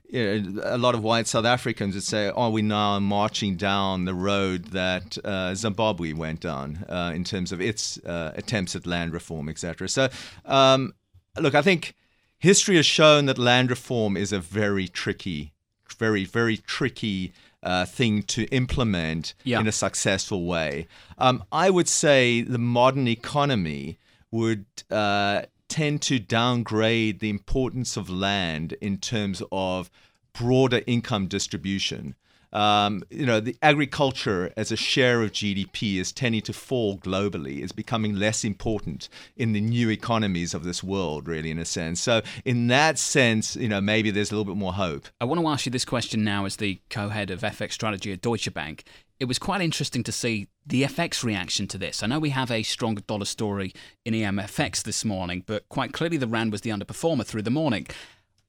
you 0.09 0.39
know, 0.39 0.61
a 0.63 0.77
lot 0.77 0.95
of 0.95 1.03
white 1.03 1.27
South 1.27 1.45
Africans 1.45 1.95
would 1.95 2.03
say, 2.03 2.29
"Are 2.29 2.49
we 2.49 2.61
now 2.61 2.99
marching 2.99 3.55
down 3.55 4.05
the 4.05 4.13
road 4.13 4.65
that 4.65 5.17
uh, 5.23 5.55
Zimbabwe 5.55 6.13
went 6.13 6.41
down 6.41 6.85
uh, 6.87 7.11
in 7.13 7.23
terms 7.23 7.51
of 7.51 7.61
its 7.61 7.97
uh, 8.05 8.31
attempts 8.35 8.75
at 8.75 8.85
land 8.85 9.13
reform, 9.13 9.49
etc.?" 9.49 9.87
So, 9.89 10.09
um, 10.45 10.93
look, 11.39 11.55
I 11.55 11.61
think 11.61 11.95
history 12.37 12.75
has 12.75 12.85
shown 12.85 13.25
that 13.25 13.37
land 13.37 13.69
reform 13.69 14.15
is 14.15 14.31
a 14.31 14.39
very 14.39 14.87
tricky, 14.87 15.53
very, 15.97 16.25
very 16.25 16.57
tricky. 16.57 17.33
Uh, 17.63 17.83
thing 17.83 18.21
to 18.21 18.43
implement 18.49 19.33
yeah. 19.43 19.59
in 19.59 19.67
a 19.67 19.71
successful 19.71 20.45
way. 20.45 20.85
Um, 21.17 21.43
I 21.51 21.71
would 21.71 21.87
say 21.87 22.41
the 22.41 22.59
modern 22.59 23.07
economy 23.07 23.97
would 24.29 24.65
uh, 24.91 25.43
tend 25.75 26.01
to 26.01 26.17
downgrade 26.17 27.19
the 27.19 27.29
importance 27.29 27.97
of 27.97 28.09
land 28.09 28.71
in 28.79 28.97
terms 28.97 29.43
of 29.51 29.91
broader 30.31 30.81
income 30.87 31.27
distribution. 31.27 32.15
Um, 32.53 33.03
you 33.09 33.25
know, 33.25 33.41
the 33.41 33.57
agriculture 33.61 34.53
as 34.55 34.71
a 34.71 34.77
share 34.77 35.21
of 35.21 35.33
GDP 35.33 35.97
is 35.97 36.13
tending 36.13 36.43
to 36.43 36.53
fall 36.53 36.97
globally. 36.97 37.61
It's 37.61 37.73
becoming 37.73 38.15
less 38.15 38.45
important 38.45 39.09
in 39.35 39.51
the 39.51 39.59
new 39.59 39.89
economies 39.89 40.53
of 40.53 40.63
this 40.63 40.81
world, 40.81 41.27
really, 41.27 41.51
in 41.51 41.59
a 41.59 41.65
sense. 41.65 41.99
So, 41.99 42.21
in 42.45 42.67
that 42.67 42.97
sense, 42.97 43.57
you 43.57 43.67
know, 43.67 43.81
maybe 43.81 44.11
there's 44.11 44.31
a 44.31 44.35
little 44.35 44.45
bit 44.45 44.57
more 44.57 44.71
hope. 44.71 45.09
I 45.19 45.25
want 45.25 45.41
to 45.41 45.47
ask 45.49 45.65
you 45.65 45.73
this 45.73 45.83
question 45.83 46.23
now 46.23 46.45
as 46.45 46.55
the 46.55 46.79
co-head 46.89 47.31
of 47.31 47.41
FX 47.41 47.73
strategy 47.73 48.13
at 48.13 48.21
Deutsche 48.21 48.53
Bank 48.53 48.85
it 49.19 49.25
was 49.25 49.39
quite 49.39 49.61
interesting 49.61 50.03
to 50.03 50.11
see 50.11 50.47
the 50.65 50.83
FX 50.83 51.23
reaction 51.23 51.67
to 51.67 51.77
this. 51.77 52.03
I 52.03 52.07
know 52.07 52.19
we 52.19 52.31
have 52.31 52.51
a 52.51 52.63
strong 52.63 52.95
dollar 53.07 53.25
story 53.25 53.73
in 54.03 54.13
EMFX 54.13 54.83
this 54.83 55.05
morning, 55.05 55.43
but 55.45 55.67
quite 55.69 55.93
clearly 55.93 56.17
the 56.17 56.27
Rand 56.27 56.51
was 56.51 56.61
the 56.61 56.71
underperformer 56.71 57.25
through 57.25 57.43
the 57.43 57.51
morning. 57.51 57.87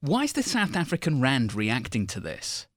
Why 0.01 0.23
is 0.23 0.33
the 0.33 0.43
South 0.43 0.75
African 0.75 1.21
Rand 1.21 1.53
reacting 1.53 2.05
to 2.07 2.19
this? 2.19 2.67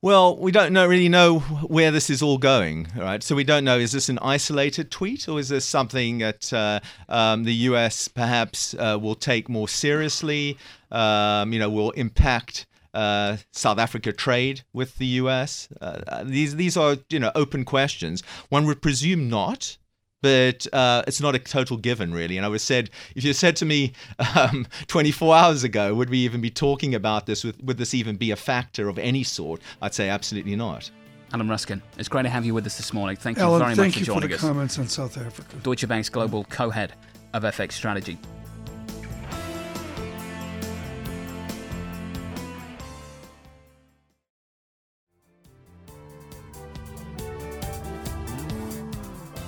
Well, 0.00 0.36
we 0.36 0.52
don't 0.52 0.72
know, 0.72 0.86
really 0.86 1.08
know 1.08 1.40
where 1.40 1.90
this 1.90 2.08
is 2.08 2.22
all 2.22 2.38
going, 2.38 2.86
right? 2.96 3.20
So 3.20 3.34
we 3.34 3.42
don't 3.42 3.64
know 3.64 3.78
is 3.78 3.90
this 3.90 4.08
an 4.08 4.20
isolated 4.20 4.92
tweet 4.92 5.28
or 5.28 5.40
is 5.40 5.48
this 5.48 5.64
something 5.64 6.18
that 6.18 6.52
uh, 6.52 6.78
um, 7.08 7.42
the 7.42 7.54
US 7.54 8.06
perhaps 8.06 8.74
uh, 8.74 8.96
will 9.00 9.16
take 9.16 9.48
more 9.48 9.68
seriously, 9.68 10.56
um, 10.92 11.52
you 11.52 11.58
know, 11.58 11.68
will 11.68 11.90
impact 11.92 12.66
uh, 12.94 13.36
South 13.52 13.78
Africa 13.78 14.12
trade 14.12 14.62
with 14.72 14.98
the 14.98 15.06
U.S. 15.06 15.68
Uh, 15.80 16.24
these 16.24 16.56
these 16.56 16.76
are 16.76 16.96
you 17.10 17.18
know 17.18 17.32
open 17.34 17.64
questions. 17.64 18.22
One 18.48 18.66
would 18.66 18.82
presume 18.82 19.28
not, 19.28 19.76
but 20.22 20.66
uh, 20.72 21.02
it's 21.06 21.20
not 21.20 21.34
a 21.34 21.38
total 21.38 21.76
given, 21.76 22.12
really. 22.12 22.36
And 22.36 22.44
I 22.44 22.48
was 22.48 22.62
said, 22.62 22.90
if 23.14 23.24
you 23.24 23.32
said 23.32 23.56
to 23.56 23.64
me 23.64 23.92
um, 24.36 24.66
24 24.88 25.34
hours 25.34 25.64
ago, 25.64 25.94
would 25.94 26.10
we 26.10 26.18
even 26.18 26.40
be 26.40 26.50
talking 26.50 26.94
about 26.94 27.26
this? 27.26 27.44
Would, 27.44 27.66
would 27.66 27.78
this 27.78 27.94
even 27.94 28.16
be 28.16 28.30
a 28.30 28.36
factor 28.36 28.88
of 28.88 28.98
any 28.98 29.22
sort? 29.22 29.60
I'd 29.80 29.94
say 29.94 30.08
absolutely 30.08 30.56
not. 30.56 30.90
Alan 31.32 31.48
Ruskin, 31.48 31.82
it's 31.98 32.08
great 32.08 32.22
to 32.22 32.30
have 32.30 32.46
you 32.46 32.54
with 32.54 32.64
us 32.66 32.78
this 32.78 32.92
morning. 32.94 33.16
Thank 33.16 33.36
you 33.36 33.44
Alan, 33.44 33.60
very 33.60 33.74
thank 33.74 33.94
much 33.94 33.96
you 33.98 34.04
for 34.06 34.12
joining 34.12 34.22
for 34.22 34.28
the 34.28 34.34
us. 34.36 34.40
comments 34.40 34.78
on 34.78 34.88
South 34.88 35.18
Africa. 35.18 35.56
Deutsche 35.62 35.86
Bank's 35.86 36.08
global 36.08 36.44
co-head 36.44 36.94
of 37.34 37.42
FX 37.42 37.72
strategy. 37.72 38.18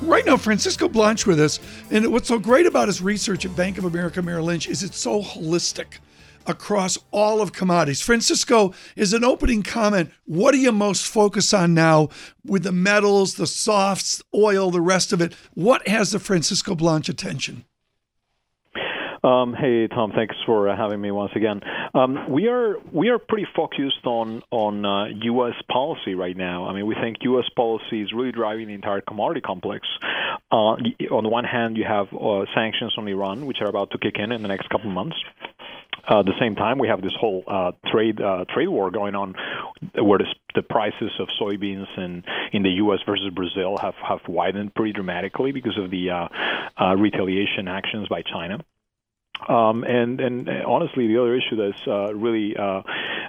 Right 0.02 0.24
now, 0.24 0.38
Francisco 0.38 0.88
Blanch 0.88 1.26
with 1.26 1.38
us. 1.38 1.60
And 1.90 2.10
what's 2.10 2.28
so 2.28 2.38
great 2.38 2.64
about 2.64 2.88
his 2.88 3.02
research 3.02 3.44
at 3.44 3.54
Bank 3.54 3.76
of 3.76 3.84
America 3.84 4.22
Merrill 4.22 4.46
Lynch 4.46 4.66
is 4.66 4.82
it's 4.82 4.98
so 4.98 5.22
holistic 5.22 5.98
across 6.46 6.96
all 7.10 7.42
of 7.42 7.52
commodities. 7.52 8.00
Francisco, 8.00 8.72
is 8.96 9.12
an 9.12 9.24
opening 9.24 9.62
comment. 9.62 10.10
What 10.24 10.54
are 10.54 10.58
you 10.58 10.72
most 10.72 11.06
focused 11.06 11.52
on 11.52 11.74
now 11.74 12.08
with 12.46 12.62
the 12.62 12.72
metals, 12.72 13.34
the 13.34 13.46
softs, 13.46 14.22
oil, 14.34 14.70
the 14.70 14.80
rest 14.80 15.12
of 15.12 15.20
it? 15.20 15.34
What 15.52 15.86
has 15.86 16.12
the 16.12 16.18
Francisco 16.18 16.74
Blanch 16.74 17.10
attention? 17.10 17.66
Um, 19.22 19.52
hey 19.52 19.86
Tom, 19.86 20.12
thanks 20.12 20.34
for 20.46 20.68
uh, 20.68 20.76
having 20.76 21.00
me 21.00 21.10
once 21.10 21.32
again. 21.36 21.60
Um, 21.92 22.30
we 22.30 22.48
are 22.48 22.76
we 22.90 23.10
are 23.10 23.18
pretty 23.18 23.46
focused 23.54 24.06
on 24.06 24.42
on 24.50 24.86
uh, 24.86 25.06
U.S. 25.24 25.54
policy 25.70 26.14
right 26.14 26.36
now. 26.36 26.66
I 26.66 26.72
mean, 26.72 26.86
we 26.86 26.94
think 26.94 27.18
U.S. 27.22 27.44
policy 27.54 28.00
is 28.00 28.12
really 28.14 28.32
driving 28.32 28.68
the 28.68 28.74
entire 28.74 29.02
commodity 29.02 29.42
complex. 29.42 29.86
Uh, 30.50 30.76
on 31.10 31.22
the 31.22 31.28
one 31.28 31.44
hand, 31.44 31.76
you 31.76 31.84
have 31.84 32.06
uh, 32.14 32.46
sanctions 32.54 32.94
on 32.96 33.06
Iran, 33.08 33.44
which 33.44 33.58
are 33.60 33.68
about 33.68 33.90
to 33.90 33.98
kick 33.98 34.14
in 34.18 34.32
in 34.32 34.40
the 34.40 34.48
next 34.48 34.70
couple 34.70 34.88
of 34.88 34.94
months. 34.94 35.16
Uh, 36.10 36.20
at 36.20 36.26
the 36.26 36.34
same 36.40 36.54
time, 36.54 36.78
we 36.78 36.88
have 36.88 37.02
this 37.02 37.12
whole 37.20 37.44
uh, 37.46 37.72
trade 37.92 38.22
uh, 38.22 38.46
trade 38.48 38.68
war 38.68 38.90
going 38.90 39.14
on, 39.14 39.34
where 40.02 40.18
the, 40.18 40.34
the 40.54 40.62
prices 40.62 41.10
of 41.18 41.28
soybeans 41.40 41.86
in 41.98 42.24
in 42.52 42.62
the 42.62 42.70
U.S. 42.84 43.00
versus 43.04 43.30
Brazil 43.34 43.76
have 43.76 43.94
have 43.96 44.20
widened 44.26 44.74
pretty 44.74 44.94
dramatically 44.94 45.52
because 45.52 45.76
of 45.76 45.90
the 45.90 46.08
uh, 46.08 46.28
uh, 46.82 46.96
retaliation 46.96 47.68
actions 47.68 48.08
by 48.08 48.22
China. 48.22 48.64
Um, 49.48 49.84
and, 49.84 50.20
and 50.20 50.48
honestly, 50.64 51.06
the 51.08 51.20
other 51.20 51.34
issue 51.34 51.56
that's 51.56 51.86
uh, 51.86 52.14
really 52.14 52.56
uh, 52.56 52.82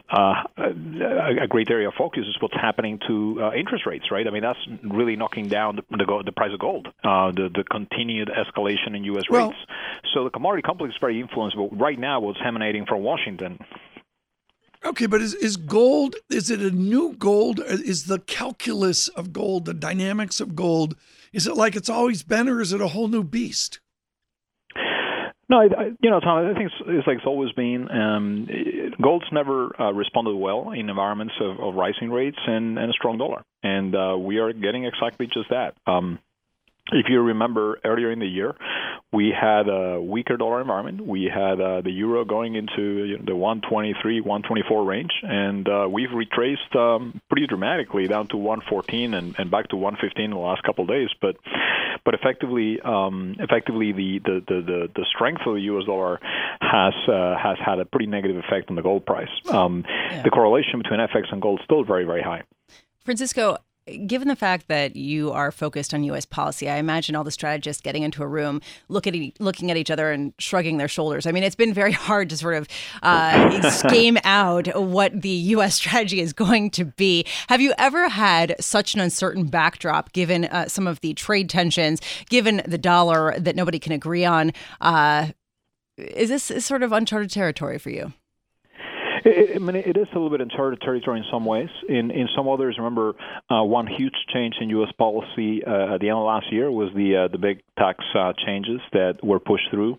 uh, 0.10 0.44
a 0.58 1.48
great 1.48 1.70
area 1.70 1.88
of 1.88 1.94
focus 1.94 2.24
is 2.28 2.36
what's 2.42 2.56
happening 2.56 3.00
to 3.08 3.42
uh, 3.42 3.54
interest 3.54 3.86
rates, 3.86 4.12
right? 4.12 4.28
I 4.28 4.32
mean, 4.32 4.44
that's 4.44 4.60
really 4.84 5.16
knocking 5.16 5.48
down 5.48 5.78
the, 5.78 5.98
the, 5.98 6.24
the 6.26 6.32
price 6.32 6.54
of 6.54 6.60
gold, 6.60 6.88
uh, 7.04 7.32
the, 7.32 7.50
the 7.54 7.64
continued 7.64 8.30
escalation 8.30 8.96
in 8.96 9.04
U.S. 9.06 9.24
Well, 9.30 9.50
rates. 9.50 9.60
So 10.14 10.24
the 10.24 10.30
commodity 10.30 10.64
complex 10.64 10.94
is 10.94 11.00
very 11.00 11.20
influenced, 11.20 11.56
but 11.56 11.78
right 11.80 11.98
now, 11.98 12.20
what's 12.20 12.40
emanating 12.44 12.86
from 12.86 13.04
Washington. 13.04 13.60
Okay, 14.84 15.06
but 15.06 15.22
is, 15.22 15.36
is 15.36 15.58
gold, 15.58 16.16
is 16.30 16.50
it 16.50 16.60
a 16.60 16.72
new 16.72 17.14
gold? 17.14 17.60
Is 17.60 18.06
the 18.06 18.20
calculus 18.20 19.10
of 19.10 19.32
gold, 19.32 19.66
the 19.66 19.76
dynamics 19.76 20.40
of 20.40 20.56
gold, 20.56 20.96
is 21.32 21.46
it 21.46 21.56
like 21.56 21.76
it's 21.76 21.90
always 21.90 22.24
been, 22.24 22.50
or 22.50 22.60
is 22.60 22.74
it 22.74 22.82
a 22.82 22.88
whole 22.88 23.08
new 23.08 23.24
beast? 23.24 23.80
No, 25.52 25.60
I, 25.60 25.66
I, 25.66 25.84
you 26.00 26.10
know, 26.10 26.22
Tom, 26.22 26.50
I 26.50 26.54
think 26.54 26.72
it's, 26.72 26.82
it's 26.88 27.06
like 27.08 27.18
it's 27.18 27.26
always 27.26 27.52
been. 27.52 27.92
Um, 27.92 28.48
gold's 29.02 29.26
never 29.34 29.70
uh, 29.80 29.92
responded 29.92 30.34
well 30.38 30.72
in 30.72 30.90
environments 30.90 31.34
of, 31.42 31.60
of 31.60 31.76
rising 31.76 32.10
rates 32.10 32.38
and, 32.48 32.80
and 32.80 32.90
a 32.90 32.94
strong 32.94 33.18
dollar, 33.18 33.44
and 33.62 33.94
uh, 33.94 34.16
we 34.18 34.38
are 34.38 34.54
getting 34.54 34.86
exactly 34.86 35.28
just 35.28 35.50
that. 35.50 35.74
Um, 35.86 36.20
if 36.92 37.08
you 37.10 37.22
remember 37.22 37.80
earlier 37.84 38.12
in 38.12 38.20
the 38.20 38.28
year, 38.28 38.56
we 39.12 39.32
had 39.32 39.68
a 39.68 40.02
weaker 40.02 40.38
dollar 40.38 40.62
environment. 40.62 41.06
We 41.06 41.30
had 41.34 41.60
uh, 41.60 41.82
the 41.82 41.92
euro 41.92 42.24
going 42.24 42.56
into 42.56 43.18
the 43.26 43.36
123, 43.36 44.22
124 44.22 44.86
range, 44.86 45.12
and 45.24 45.68
uh, 45.68 45.88
we've 45.90 46.12
retraced 46.14 46.76
um, 46.76 47.20
pretty 47.30 47.48
dramatically 47.48 48.08
down 48.08 48.28
to 48.30 48.38
114 48.38 49.14
and, 49.14 49.36
and 49.38 49.52
back 49.52 49.70
to 49.70 49.76
115 49.76 50.24
in 50.24 50.32
the 50.32 50.38
last 50.38 50.64
couple 50.64 50.84
of 50.84 50.90
days. 50.90 51.10
But 51.22 51.36
but 52.04 52.14
effectively, 52.16 52.80
um, 52.82 53.36
effectively 53.40 53.92
the, 53.92 54.20
the, 54.26 54.44
the, 54.48 54.62
the, 54.62 54.88
the 54.96 55.06
strength 55.14 55.42
of 55.46 55.54
the 55.54 55.62
U.S. 55.62 55.86
dollar 55.86 56.20
has 56.62 56.94
uh, 57.08 57.38
has 57.38 57.58
had 57.64 57.80
a 57.80 57.86
pretty 57.86 58.08
negative 58.08 58.38
effect 58.38 58.70
on 58.70 58.76
the 58.76 58.82
gold 58.82 59.06
price. 59.06 59.30
Um, 59.50 59.84
Yeah. 60.12 60.24
The 60.24 60.30
correlation 60.30 60.80
between 60.82 61.00
FX 61.00 61.32
and 61.32 61.42
gold 61.42 61.60
is 61.60 61.66
still 61.66 61.84
very 61.84 62.06
very 62.06 62.22
high. 62.22 62.44
Francisco, 63.06 63.58
given 64.06 64.28
the 64.28 64.36
fact 64.36 64.68
that 64.68 64.96
you 64.96 65.32
are 65.32 65.52
focused 65.52 65.94
on 65.94 66.04
U.S. 66.06 66.26
policy, 66.26 66.70
I 66.70 66.78
imagine 66.78 67.16
all 67.16 67.24
the 67.24 67.32
strategists 67.32 67.82
getting 67.82 68.04
into 68.04 68.24
a 68.24 68.28
room, 68.28 68.62
look 68.90 69.08
at 69.08 69.16
e- 69.16 69.34
looking 69.40 69.72
at 69.72 69.78
each 69.78 69.90
other 69.90 70.12
and 70.12 70.34
shrugging 70.38 70.78
their 70.78 70.88
shoulders. 70.88 71.26
I 71.26 71.32
mean, 71.32 71.44
it's 71.44 71.56
been 71.56 71.74
very 71.74 71.92
hard 71.92 72.30
to 72.30 72.38
sort 72.38 72.56
of 72.56 72.68
uh, 73.02 73.70
scheme 73.72 74.18
out 74.24 74.68
what 74.80 75.22
the 75.22 75.30
U.S. 75.30 75.76
strategy 75.76 76.22
is 76.22 76.34
going 76.34 76.70
to 76.72 76.86
be. 76.86 77.26
Have 77.50 77.62
you 77.62 77.74
ever 77.78 78.10
had 78.10 78.56
such 78.60 78.94
an 78.94 79.00
uncertain 79.00 79.48
backdrop, 79.48 80.14
given 80.14 80.46
uh, 80.46 80.68
some 80.68 80.88
of 80.88 81.00
the 81.02 81.14
trade 81.14 81.50
tensions, 81.50 82.02
given 82.30 82.62
the 82.66 82.78
dollar 82.78 83.38
that 83.40 83.56
nobody 83.56 83.80
can 83.80 83.92
agree 83.92 84.26
on? 84.26 84.52
Uh, 84.80 85.30
is 85.98 86.30
this 86.30 86.66
sort 86.66 86.84
of 86.84 86.92
uncharted 86.92 87.32
territory 87.32 87.78
for 87.78 87.90
you? 87.90 88.14
I 89.26 89.60
mean, 89.60 89.76
it 89.76 89.98
is 89.98 90.08
a 90.12 90.16
little 90.16 90.30
bit 90.30 90.42
uncharted 90.42 90.82
territory 90.82 91.20
in 91.20 91.26
some 91.32 91.46
ways. 91.46 91.70
In 91.88 92.12
in 92.12 92.28
some 92.36 92.48
others, 92.48 92.76
remember 92.78 93.14
uh, 93.50 93.64
one 93.64 93.88
huge 93.88 94.16
change 94.34 94.56
in 94.60 94.70
U.S. 94.70 94.92
policy 94.98 95.64
uh, 95.66 95.96
at 95.96 96.02
the 96.02 96.10
end 96.10 96.18
of 96.18 96.26
last 96.26 96.52
year 96.52 96.72
was 96.72 96.90
the 96.96 97.26
uh, 97.26 97.28
the 97.32 97.38
big 97.38 97.62
tax 97.78 98.04
uh, 98.18 98.34
changes 98.46 98.80
that 98.94 99.24
were 99.24 99.40
pushed 99.40 99.70
through, 99.70 99.98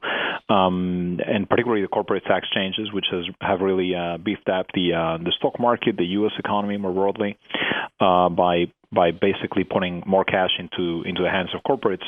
um, 0.48 1.20
and 1.24 1.48
particularly 1.48 1.82
the 1.82 1.88
corporate 1.88 2.24
tax 2.24 2.48
changes, 2.54 2.92
which 2.92 3.06
has 3.10 3.24
have 3.40 3.60
really 3.60 3.94
uh, 3.94 4.18
beefed 4.18 4.48
up 4.48 4.66
the 4.74 4.94
uh, 4.94 5.18
the 5.18 5.32
stock 5.38 5.58
market, 5.60 5.96
the 5.96 6.06
U.S. 6.18 6.32
economy 6.38 6.76
more 6.76 6.92
broadly, 6.92 7.38
by 8.00 8.66
by 8.92 9.10
basically 9.12 9.64
putting 9.64 10.02
more 10.06 10.24
cash 10.24 10.50
into 10.58 11.02
into 11.06 11.22
the 11.22 11.30
hands 11.30 11.50
of 11.54 11.62
corporates, 11.62 12.04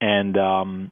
and 0.00 0.36
um, 0.36 0.90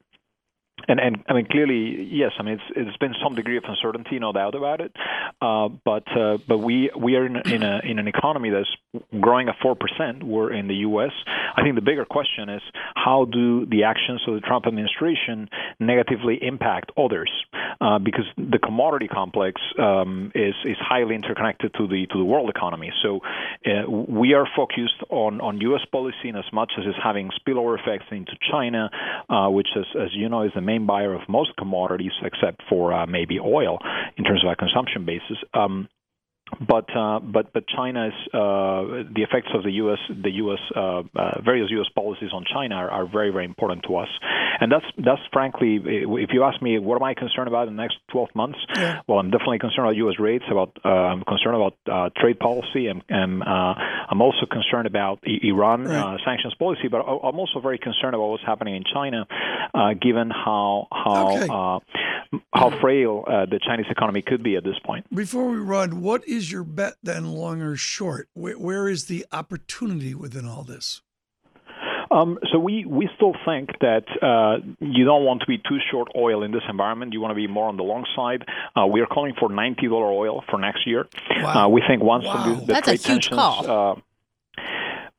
and 0.89 0.99
and 0.99 1.25
I 1.29 1.35
mean 1.35 1.47
clearly 1.47 2.09
yes 2.11 2.33
I 2.39 2.43
mean 2.43 2.55
it's 2.55 2.89
it's 2.89 2.97
been 2.97 3.15
some 3.23 3.35
degree 3.35 3.59
of 3.59 3.65
uncertainty 3.69 4.19
no 4.19 4.33
doubt 4.33 4.55
about 4.55 4.81
it 4.81 4.93
uh, 5.41 5.69
but 5.69 6.05
uh, 6.17 6.39
but 6.49 6.59
we 6.59 6.91
we 6.99 7.17
are 7.17 7.27
in 7.27 7.37
in 7.37 7.63
a 7.63 7.81
in 7.85 7.99
an 7.99 8.09
economy 8.09 8.51
that's 8.51 9.03
growing 9.21 9.49
at 9.49 9.57
four 9.63 9.77
percent 9.77 10.25
we're 10.25 10.53
in 10.53 10.67
the 10.67 10.77
U.S. 10.89 11.13
I 11.57 11.63
think 11.63 11.75
the 11.75 11.83
bigger 11.83 12.05
question 12.05 12.49
is 12.49 12.63
how 12.95 13.27
do 13.27 13.67
the 13.67 13.85
actions 13.85 14.23
of 14.27 14.35
the 14.35 14.41
Trump 14.41 14.67
administration 14.67 15.49
negatively 15.79 16.39
impact 16.41 16.91
others 16.97 17.31
uh, 17.81 17.99
because 17.99 18.25
the 18.37 18.59
commodity 18.59 19.09
complex 19.09 19.61
um, 19.79 20.33
is 20.35 20.55
is 20.65 20.77
highly 20.81 21.15
interconnected 21.15 21.75
to 21.75 21.87
the 21.87 22.07
to 22.11 22.19
the 22.19 22.25
world 22.25 22.49
economy 22.49 22.93
so 23.03 23.21
uh, 23.67 23.89
we 23.89 24.33
are 24.35 24.47
focused 24.57 25.03
on 25.11 25.41
on 25.41 25.61
U.S. 25.61 25.83
policy 25.93 26.29
in 26.29 26.37
as 26.37 26.51
much 26.53 26.73
as 26.79 26.85
it's 26.87 26.99
having 27.03 27.31
spillover 27.41 27.79
effects 27.79 28.07
into 28.11 28.33
China 28.51 28.91
uh, 29.29 29.49
which 29.49 29.69
as 29.77 29.85
as 30.01 30.09
you 30.15 30.29
know 30.29 30.43
is 30.43 30.53
the 30.55 30.61
main 30.61 30.78
buyer 30.87 31.15
of 31.15 31.23
most 31.29 31.51
commodities 31.59 32.13
except 32.23 32.63
for 32.69 32.93
uh, 32.93 33.07
maybe 33.07 33.39
oil 33.39 33.79
in 34.17 34.25
terms 34.25 34.43
of 34.45 34.51
a 34.51 34.57
consumption 34.57 35.05
basis. 35.05 35.39
Um, 35.55 35.89
but 36.67 36.89
uh, 36.97 37.21
but 37.21 37.53
but 37.53 37.65
China's 37.69 38.15
uh, 38.33 39.05
the 39.15 39.23
effects 39.23 39.49
of 39.55 39.65
the 39.65 39.73
U.S. 39.85 39.99
the 40.09 40.31
U.S. 40.43 40.59
Uh, 40.75 41.03
uh, 41.15 41.41
various 41.45 41.71
U.S. 41.71 41.89
policies 41.95 42.31
on 42.33 42.45
China 42.51 42.75
are, 42.75 42.91
are 42.91 43.07
very 43.07 43.31
very 43.31 43.45
important 43.45 43.85
to 43.87 43.97
us, 43.97 44.09
and 44.61 44.71
that's 44.73 44.85
that's 44.99 45.21
frankly 45.33 45.81
if 45.85 46.31
you 46.33 46.43
ask 46.45 46.61
me 46.63 46.79
what 46.79 46.97
am 46.97 47.03
I 47.03 47.15
concerned 47.15 47.49
about 47.49 47.69
in 47.69 47.77
the 47.77 47.83
next 47.83 47.97
12 48.11 48.29
months, 48.35 48.59
Yeah. 48.77 49.01
well 49.09 49.19
I'm 49.19 49.31
definitely 49.31 49.59
concerned 49.59 49.87
about 49.87 49.97
U.S. 49.97 50.19
rates, 50.19 50.45
about 50.51 50.77
uh, 50.85 50.89
I'm 50.89 51.23
concerned 51.25 51.57
about 51.57 51.75
uh, 51.91 52.11
trade 52.21 52.39
policy, 52.39 52.87
and, 52.89 53.03
and 53.09 53.43
uh, 53.43 53.75
I'm 54.11 54.21
also 54.21 54.47
concerned 54.51 54.87
about 54.87 55.21
Iran 55.25 55.85
Right. 55.85 56.15
uh, 56.15 56.17
sanctions 56.25 56.55
policy, 56.55 56.89
but 56.89 56.99
I'm 57.01 57.39
also 57.39 57.61
very 57.61 57.79
concerned 57.79 58.15
about 58.15 58.29
what's 58.29 58.45
happening 58.45 58.75
in 58.77 58.85
China, 58.93 59.27
uh, 59.75 59.95
given 60.01 60.31
how 60.31 60.89
how 60.91 61.37
Okay. 61.37 61.49
uh, 61.51 61.79
how 62.53 62.79
frail 62.81 63.25
uh, 63.27 63.47
the 63.47 63.59
Chinese 63.59 63.87
economy 63.91 64.23
could 64.23 64.43
be 64.43 64.57
at 64.57 64.65
this 64.65 64.79
point. 64.85 65.07
Before 65.15 65.49
we 65.49 65.57
run, 65.59 66.03
what 66.03 66.27
is 66.29 66.53
your 66.53 66.65
bet 66.65 66.95
then, 67.03 67.27
long 67.33 67.63
or 67.63 67.75
short? 67.77 68.29
Where, 68.35 68.59
where 68.59 68.89
is 68.89 69.07
the 69.07 69.25
opportunity 69.33 70.15
within 70.15 70.47
all 70.47 70.63
this? 70.63 71.01
Um, 72.11 72.39
so 72.53 72.59
we, 72.59 72.85
we 72.85 73.09
still 73.17 73.35
think 73.45 73.71
that 73.81 74.05
uh, 74.23 74.65
you 74.81 75.05
don't 75.05 75.25
want 75.25 75.41
to 75.41 75.47
be 75.47 75.59
too 75.59 75.79
short 75.91 76.09
oil 76.17 76.43
in 76.43 76.53
this 76.53 76.63
environment. 76.69 77.13
You 77.13 77.21
want 77.21 77.33
to 77.33 77.37
be 77.37 77.47
more 77.47 77.69
on 77.69 77.77
the 77.77 77.83
long 77.83 78.05
side. 78.17 78.45
Uh, 78.77 78.87
we 78.87 79.01
are 79.01 79.07
calling 79.07 79.35
for 79.39 79.49
ninety 79.51 79.89
dollar 79.89 80.11
oil 80.11 80.43
for 80.51 80.59
next 80.59 80.87
year. 80.87 81.07
Wow. 81.31 81.67
Uh, 81.67 81.69
we 81.69 81.83
think 81.87 82.03
once 82.03 82.25
Wow. 82.25 82.55
the, 82.55 82.61
the 82.61 82.73
That's 82.73 82.89
a 82.89 82.93
huge 82.93 83.03
tensions, 83.03 83.37
call. 83.37 83.93
Uh, 83.93 84.01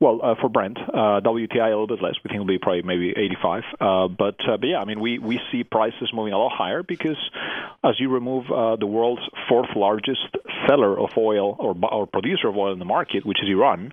well, 0.01 0.21
uh, 0.23 0.35
for 0.39 0.47
Brent, 0.47 0.77
uh, 0.77 1.19
WTI 1.19 1.59
a 1.59 1.69
little 1.77 1.85
bit 1.87 2.01
less. 2.01 2.13
We 2.23 2.29
think 2.29 2.35
it'll 2.35 2.45
be 2.45 2.57
probably 2.57 2.83
maybe 2.83 3.09
85. 3.11 3.63
Uh, 3.81 4.07
but 4.07 4.35
uh, 4.47 4.55
but 4.55 4.65
yeah, 4.67 4.79
I 4.79 4.85
mean 4.85 5.01
we 5.01 5.19
we 5.19 5.41
see 5.51 5.65
prices 5.65 6.11
moving 6.13 6.31
a 6.31 6.37
lot 6.37 6.53
higher 6.55 6.83
because 6.83 7.17
as 7.83 7.99
you 7.99 8.09
remove 8.09 8.45
uh, 8.49 8.77
the 8.77 8.85
world's 8.87 9.21
fourth 9.49 9.67
largest 9.75 10.21
seller 10.67 10.97
of 10.97 11.09
oil 11.17 11.53
or 11.59 11.75
or 11.91 12.07
producer 12.07 12.47
of 12.47 12.55
oil 12.55 12.71
in 12.71 12.79
the 12.79 12.85
market, 12.85 13.25
which 13.25 13.39
is 13.43 13.49
Iran, 13.49 13.91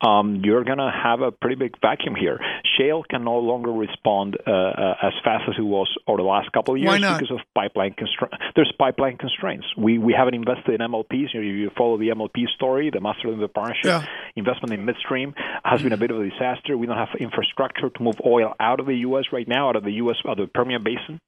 um, 0.00 0.42
you're 0.44 0.64
gonna 0.64 0.90
have 0.90 1.20
a 1.20 1.32
pretty 1.32 1.56
big 1.56 1.74
vacuum 1.80 2.14
here. 2.14 2.38
shale 2.78 3.02
can 3.02 3.24
no 3.24 3.38
longer 3.38 3.72
respond 3.72 4.36
uh, 4.46 4.50
uh, 4.50 4.94
as 5.02 5.12
fast 5.24 5.44
as 5.48 5.56
it 5.58 5.62
was 5.62 5.88
over 6.06 6.18
the 6.18 6.28
last 6.28 6.52
couple 6.52 6.74
of 6.74 6.80
years 6.80 7.00
because 7.00 7.30
of 7.30 7.40
pipeline 7.54 7.94
constraints. 7.94 8.36
There's 8.54 8.72
pipeline 8.78 9.16
constraints. 9.16 9.66
We 9.76 9.98
we 9.98 10.12
haven't 10.12 10.34
invested 10.34 10.80
in 10.80 10.86
MLPs. 10.86 11.34
You, 11.34 11.40
know, 11.40 11.46
you 11.46 11.70
follow 11.76 11.98
the 11.98 12.08
MLP 12.08 12.48
story, 12.54 12.90
the 12.90 13.00
master 13.00 13.28
limited 13.28 13.52
partnership 13.52 13.86
yeah. 13.86 14.06
investment 14.36 14.72
in 14.72 14.84
midstream 14.84 15.34
has 15.64 15.82
been 15.82 15.92
a 15.92 15.96
bit 15.96 16.10
of 16.10 16.20
a 16.20 16.28
disaster. 16.28 16.76
We 16.76 16.86
don't 16.86 16.96
have 16.96 17.08
infrastructure 17.18 17.90
to 17.90 18.02
move 18.02 18.16
oil 18.24 18.54
out 18.60 18.80
of 18.80 18.86
the 18.86 18.96
U.S. 19.08 19.24
right 19.32 19.48
now, 19.48 19.70
out 19.70 19.76
of 19.76 19.84
the 19.84 19.92
U.S. 19.92 20.16
out 20.26 20.38
of 20.38 20.46
the 20.48 20.52
Permian 20.52 20.84
Basin, 20.84 21.20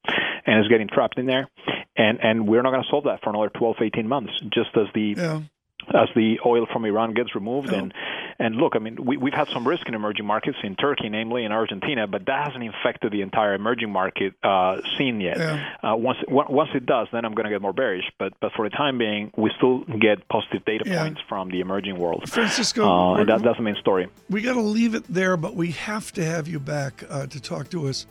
and 0.45 0.59
it's 0.59 0.69
getting 0.69 0.87
trapped 0.87 1.19
in 1.19 1.25
there. 1.25 1.49
And 1.97 2.19
and 2.23 2.47
we're 2.47 2.61
not 2.61 2.71
going 2.71 2.83
to 2.83 2.89
solve 2.89 3.03
that 3.03 3.21
for 3.21 3.31
another 3.31 3.49
12, 3.49 3.77
18 3.81 4.07
months. 4.07 4.31
Just 4.53 4.69
as 4.75 4.87
the 4.93 5.15
yeah 5.17 5.41
as 5.89 6.09
the 6.15 6.39
oil 6.45 6.65
from 6.71 6.85
Iran 6.85 7.13
gets 7.13 7.35
removed. 7.35 7.69
Oh. 7.71 7.77
And 7.77 7.93
and 8.39 8.55
look, 8.55 8.75
I 8.75 8.79
mean, 8.79 8.97
we, 9.03 9.17
we've 9.17 9.33
had 9.33 9.49
some 9.49 9.67
risk 9.67 9.87
in 9.87 9.93
emerging 9.93 10.25
markets, 10.25 10.57
in 10.63 10.75
Turkey, 10.75 11.09
namely 11.09 11.45
in 11.45 11.51
Argentina, 11.51 12.07
but 12.07 12.25
that 12.25 12.47
hasn't 12.47 12.63
infected 12.63 13.11
the 13.11 13.21
entire 13.21 13.53
emerging 13.53 13.91
market 13.91 14.33
uh, 14.43 14.81
scene 14.97 15.21
yet. 15.21 15.37
Yeah. 15.37 15.73
Uh, 15.83 15.95
once 15.95 16.17
once 16.27 16.69
it 16.73 16.85
does, 16.85 17.07
then 17.11 17.25
I'm 17.25 17.33
going 17.33 17.45
to 17.45 17.51
get 17.51 17.61
more 17.61 17.73
bearish. 17.73 18.05
But 18.17 18.33
but 18.39 18.51
for 18.53 18.67
the 18.67 18.75
time 18.75 18.97
being, 18.97 19.31
we 19.37 19.51
still 19.57 19.79
get 19.85 20.27
positive 20.27 20.65
data 20.65 20.85
yeah. 20.87 21.03
points 21.03 21.21
from 21.27 21.49
the 21.51 21.59
emerging 21.59 21.97
world. 21.97 22.29
Francisco, 22.29 22.87
uh, 22.87 23.15
and 23.15 23.29
that, 23.29 23.43
that's 23.43 23.57
the 23.57 23.63
main 23.63 23.75
story. 23.75 24.07
We 24.29 24.41
got 24.41 24.53
to 24.53 24.61
leave 24.61 24.95
it 24.95 25.03
there, 25.07 25.37
but 25.37 25.55
we 25.55 25.71
have 25.71 26.11
to 26.13 26.23
have 26.23 26.47
you 26.47 26.59
back 26.59 27.03
uh, 27.09 27.27
to 27.27 27.39
talk 27.39 27.69
to 27.71 27.87
us. 27.87 28.05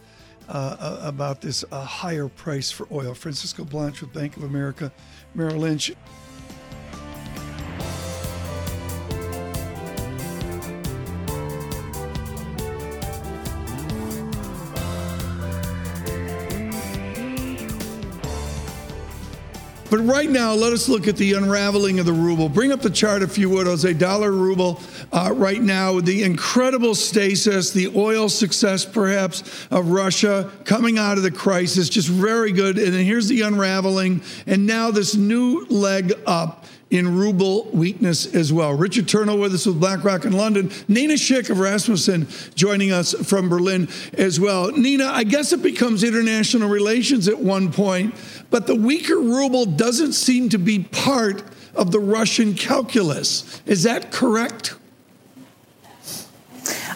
Uh, 0.48 0.98
about 1.04 1.40
this 1.42 1.64
uh, 1.70 1.84
higher 1.84 2.26
price 2.26 2.72
for 2.72 2.84
oil. 2.90 3.14
Francisco 3.14 3.62
Blanch 3.62 4.00
with 4.00 4.12
Bank 4.12 4.36
of 4.36 4.42
America 4.42 4.90
Merrill 5.32 5.58
Lynch. 5.58 5.92
But 19.90 19.98
right 19.98 20.30
now, 20.30 20.54
let 20.54 20.72
us 20.72 20.88
look 20.88 21.08
at 21.08 21.16
the 21.16 21.32
unraveling 21.32 21.98
of 21.98 22.06
the 22.06 22.12
ruble. 22.12 22.48
Bring 22.48 22.70
up 22.70 22.80
the 22.80 22.90
chart, 22.90 23.22
if 23.22 23.36
you 23.36 23.50
would, 23.50 23.66
Jose. 23.66 23.92
Dollar 23.94 24.30
ruble 24.30 24.80
uh, 25.12 25.32
right 25.34 25.60
now, 25.60 26.00
the 26.00 26.22
incredible 26.22 26.94
stasis, 26.94 27.72
the 27.72 27.92
oil 27.96 28.28
success, 28.28 28.84
perhaps, 28.84 29.66
of 29.72 29.90
Russia 29.90 30.50
coming 30.64 30.96
out 30.96 31.16
of 31.16 31.24
the 31.24 31.30
crisis, 31.30 31.88
just 31.88 32.08
very 32.08 32.52
good. 32.52 32.78
And 32.78 32.94
then 32.94 33.04
here's 33.04 33.26
the 33.26 33.42
unraveling. 33.42 34.22
And 34.46 34.64
now 34.64 34.92
this 34.92 35.16
new 35.16 35.66
leg 35.66 36.12
up 36.24 36.66
in 36.90 37.16
ruble 37.16 37.68
weakness 37.72 38.34
as 38.34 38.52
well. 38.52 38.74
Richard 38.74 39.06
Turnill 39.06 39.40
with 39.40 39.54
us 39.54 39.66
with 39.66 39.78
BlackRock 39.78 40.24
in 40.24 40.32
London. 40.32 40.70
Nina 40.88 41.14
Schick 41.14 41.48
of 41.48 41.60
Rasmussen 41.60 42.26
joining 42.54 42.90
us 42.90 43.14
from 43.14 43.48
Berlin 43.48 43.88
as 44.14 44.40
well. 44.40 44.72
Nina, 44.72 45.06
I 45.06 45.24
guess 45.24 45.52
it 45.52 45.62
becomes 45.62 46.02
international 46.02 46.68
relations 46.68 47.28
at 47.28 47.38
one 47.38 47.72
point, 47.72 48.14
but 48.50 48.66
the 48.66 48.74
weaker 48.74 49.16
ruble 49.16 49.66
doesn't 49.66 50.12
seem 50.12 50.48
to 50.48 50.58
be 50.58 50.80
part 50.80 51.44
of 51.74 51.92
the 51.92 52.00
Russian 52.00 52.54
calculus. 52.54 53.62
Is 53.66 53.84
that 53.84 54.10
correct? 54.10 54.74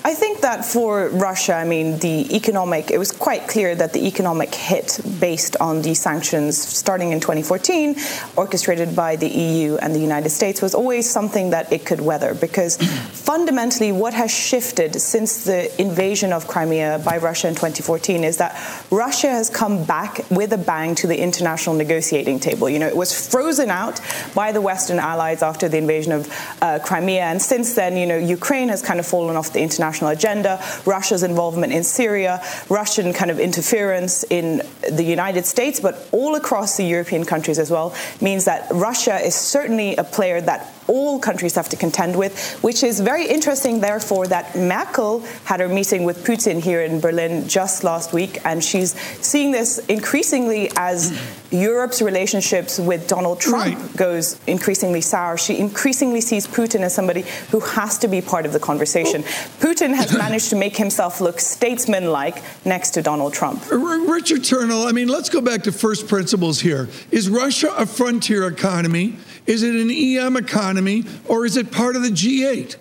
I 0.07 0.13
think 0.13 0.43
that 0.43 0.67
for 0.67 1.09
Russia, 1.09 1.55
I 1.55 1.65
mean, 1.65 1.99
the 1.99 2.37
economic, 2.37 2.91
it 2.91 2.99
was 2.99 3.11
quite 3.11 3.49
clear 3.49 3.75
that 3.75 3.95
the 3.95 4.07
economic 4.07 4.55
hit 4.55 5.01
based 5.19 5.57
on 5.63 5.81
the 5.81 5.95
sanctions 5.95 6.59
starting 6.59 7.13
in 7.13 7.21
2014, 7.21 7.97
orchestrated 8.37 8.95
by 8.95 9.17
the 9.17 9.29
EU 9.29 9.77
and 9.77 9.95
the 9.95 9.99
United 9.99 10.29
States, 10.29 10.61
was 10.61 10.75
always 10.75 11.09
something 11.09 11.49
that 11.51 11.73
it 11.73 11.87
could 11.87 12.03
weather 12.03 12.35
because 12.35 12.77
fundamentally 13.13 13.93
what 13.93 14.13
has 14.13 14.31
shifted 14.31 15.01
since 15.01 15.45
the 15.45 15.81
invasion 15.81 16.35
of 16.35 16.47
Crimea 16.49 17.01
by 17.03 17.17
Russia 17.17 17.49
in 17.49 17.55
2014 17.55 18.25
is 18.25 18.37
that 18.37 18.53
Russia 18.91 19.31
has 19.31 19.49
come 19.49 19.85
back 19.85 20.21
with 20.31 20.53
a 20.53 20.59
bang 20.59 20.95
to 20.97 21.07
the 21.07 21.19
international 21.19 21.75
negotiating 21.75 22.41
table. 22.41 22.69
You 22.69 22.79
know, 22.79 22.89
it 22.89 22.97
was 22.97 23.11
frozen 23.27 23.71
out 23.71 24.03
by 24.35 24.53
the 24.53 24.61
Western 24.61 24.99
allies 24.99 25.43
after 25.43 25.67
the 25.67 25.79
invasion 25.79 26.13
of 26.13 26.29
uh, 26.61 26.79
Crimea, 26.85 27.23
and 27.23 27.41
since 27.41 27.73
then, 27.73 27.97
you 27.97 28.07
know, 28.07 28.19
Ukraine 28.19 28.69
has 28.69 28.83
kind 28.83 29.01
of 29.01 29.07
fallen 29.07 29.35
off 29.35 29.55
the 29.55 29.63
international 29.63 29.94
international 29.95 30.11
agenda, 30.11 30.63
Russia's 30.85 31.23
involvement 31.23 31.73
in 31.73 31.85
Syria, 31.85 32.43
Russian 32.69 33.13
kind 33.13 33.31
of 33.31 33.39
interference 33.39 34.25
in 34.31 34.63
the 34.91 35.05
United 35.05 35.47
States, 35.47 35.81
but 35.81 36.09
all 36.13 36.35
across 36.35 36.77
the 36.77 36.85
European 36.85 37.25
countries 37.25 37.59
as 37.59 37.71
well, 37.71 37.95
means 38.21 38.45
that 38.45 38.67
Russia 38.73 39.17
is 39.17 39.35
certainly 39.35 39.97
a 39.97 40.05
player 40.05 40.41
that 40.41 40.74
all 40.87 41.19
countries 41.19 41.55
have 41.55 41.69
to 41.71 41.77
contend 41.77 42.17
with, 42.17 42.59
which 42.63 42.83
is 42.83 43.01
very 43.01 43.27
interesting, 43.27 43.81
therefore, 43.81 44.27
that 44.29 44.57
Merkel 44.57 45.21
had 45.45 45.61
her 45.61 45.69
meeting 45.69 46.05
with 46.05 46.25
Putin 46.25 46.61
here 46.63 46.83
in 46.83 47.01
Berlin 47.01 47.49
just 47.49 47.85
last 47.85 48.13
week, 48.13 48.39
and 48.45 48.63
she's 48.63 48.93
seeing 49.21 49.51
this 49.51 49.79
increasingly 49.87 50.71
as 50.77 51.19
Europe's 51.51 52.03
relationships 52.03 52.79
with 52.79 53.07
Donald 53.07 53.41
Trump 53.41 53.79
right. 53.79 53.97
goes 53.97 54.41
increasingly 54.47 55.01
sour. 55.01 55.37
She 55.37 55.59
increasingly 55.59 56.21
sees 56.21 56.47
Putin 56.47 56.81
as 56.81 56.95
somebody 56.95 57.25
who 57.51 57.61
has 57.61 57.99
to 57.99 58.09
be 58.09 58.21
part 58.21 58.45
of 58.45 58.53
the 58.53 58.59
conversation. 58.59 59.23
Putin 59.61 59.95
has 59.95 60.13
managed 60.19 60.51
to 60.51 60.57
make 60.57 60.77
himself 60.77 61.21
look 61.21 61.39
statesman-like 61.39 62.43
next 62.67 62.91
to 62.93 63.03
Donald 63.03 63.33
Trump. 63.33 63.63
Richard 63.71 64.41
Turnill, 64.41 64.87
I 64.87 64.93
mean, 64.93 65.09
let's 65.09 65.29
go 65.29 65.41
back 65.41 65.63
to 65.65 65.73
first 65.73 66.09
principles 66.09 66.61
here. 66.61 66.89
Is 67.11 67.29
Russia 67.29 67.73
a 67.77 67.87
frontier 67.87 68.49
economy? 68.49 69.17
Is 69.47 69.63
it 69.63 69.75
an 69.75 69.91
EM 69.91 70.37
economy 70.37 71.05
or 71.29 71.45
is 71.45 71.57
it 71.57 71.71
part 71.71 71.97
of 71.97 72.03
the 72.03 72.09
G8? 72.09 72.77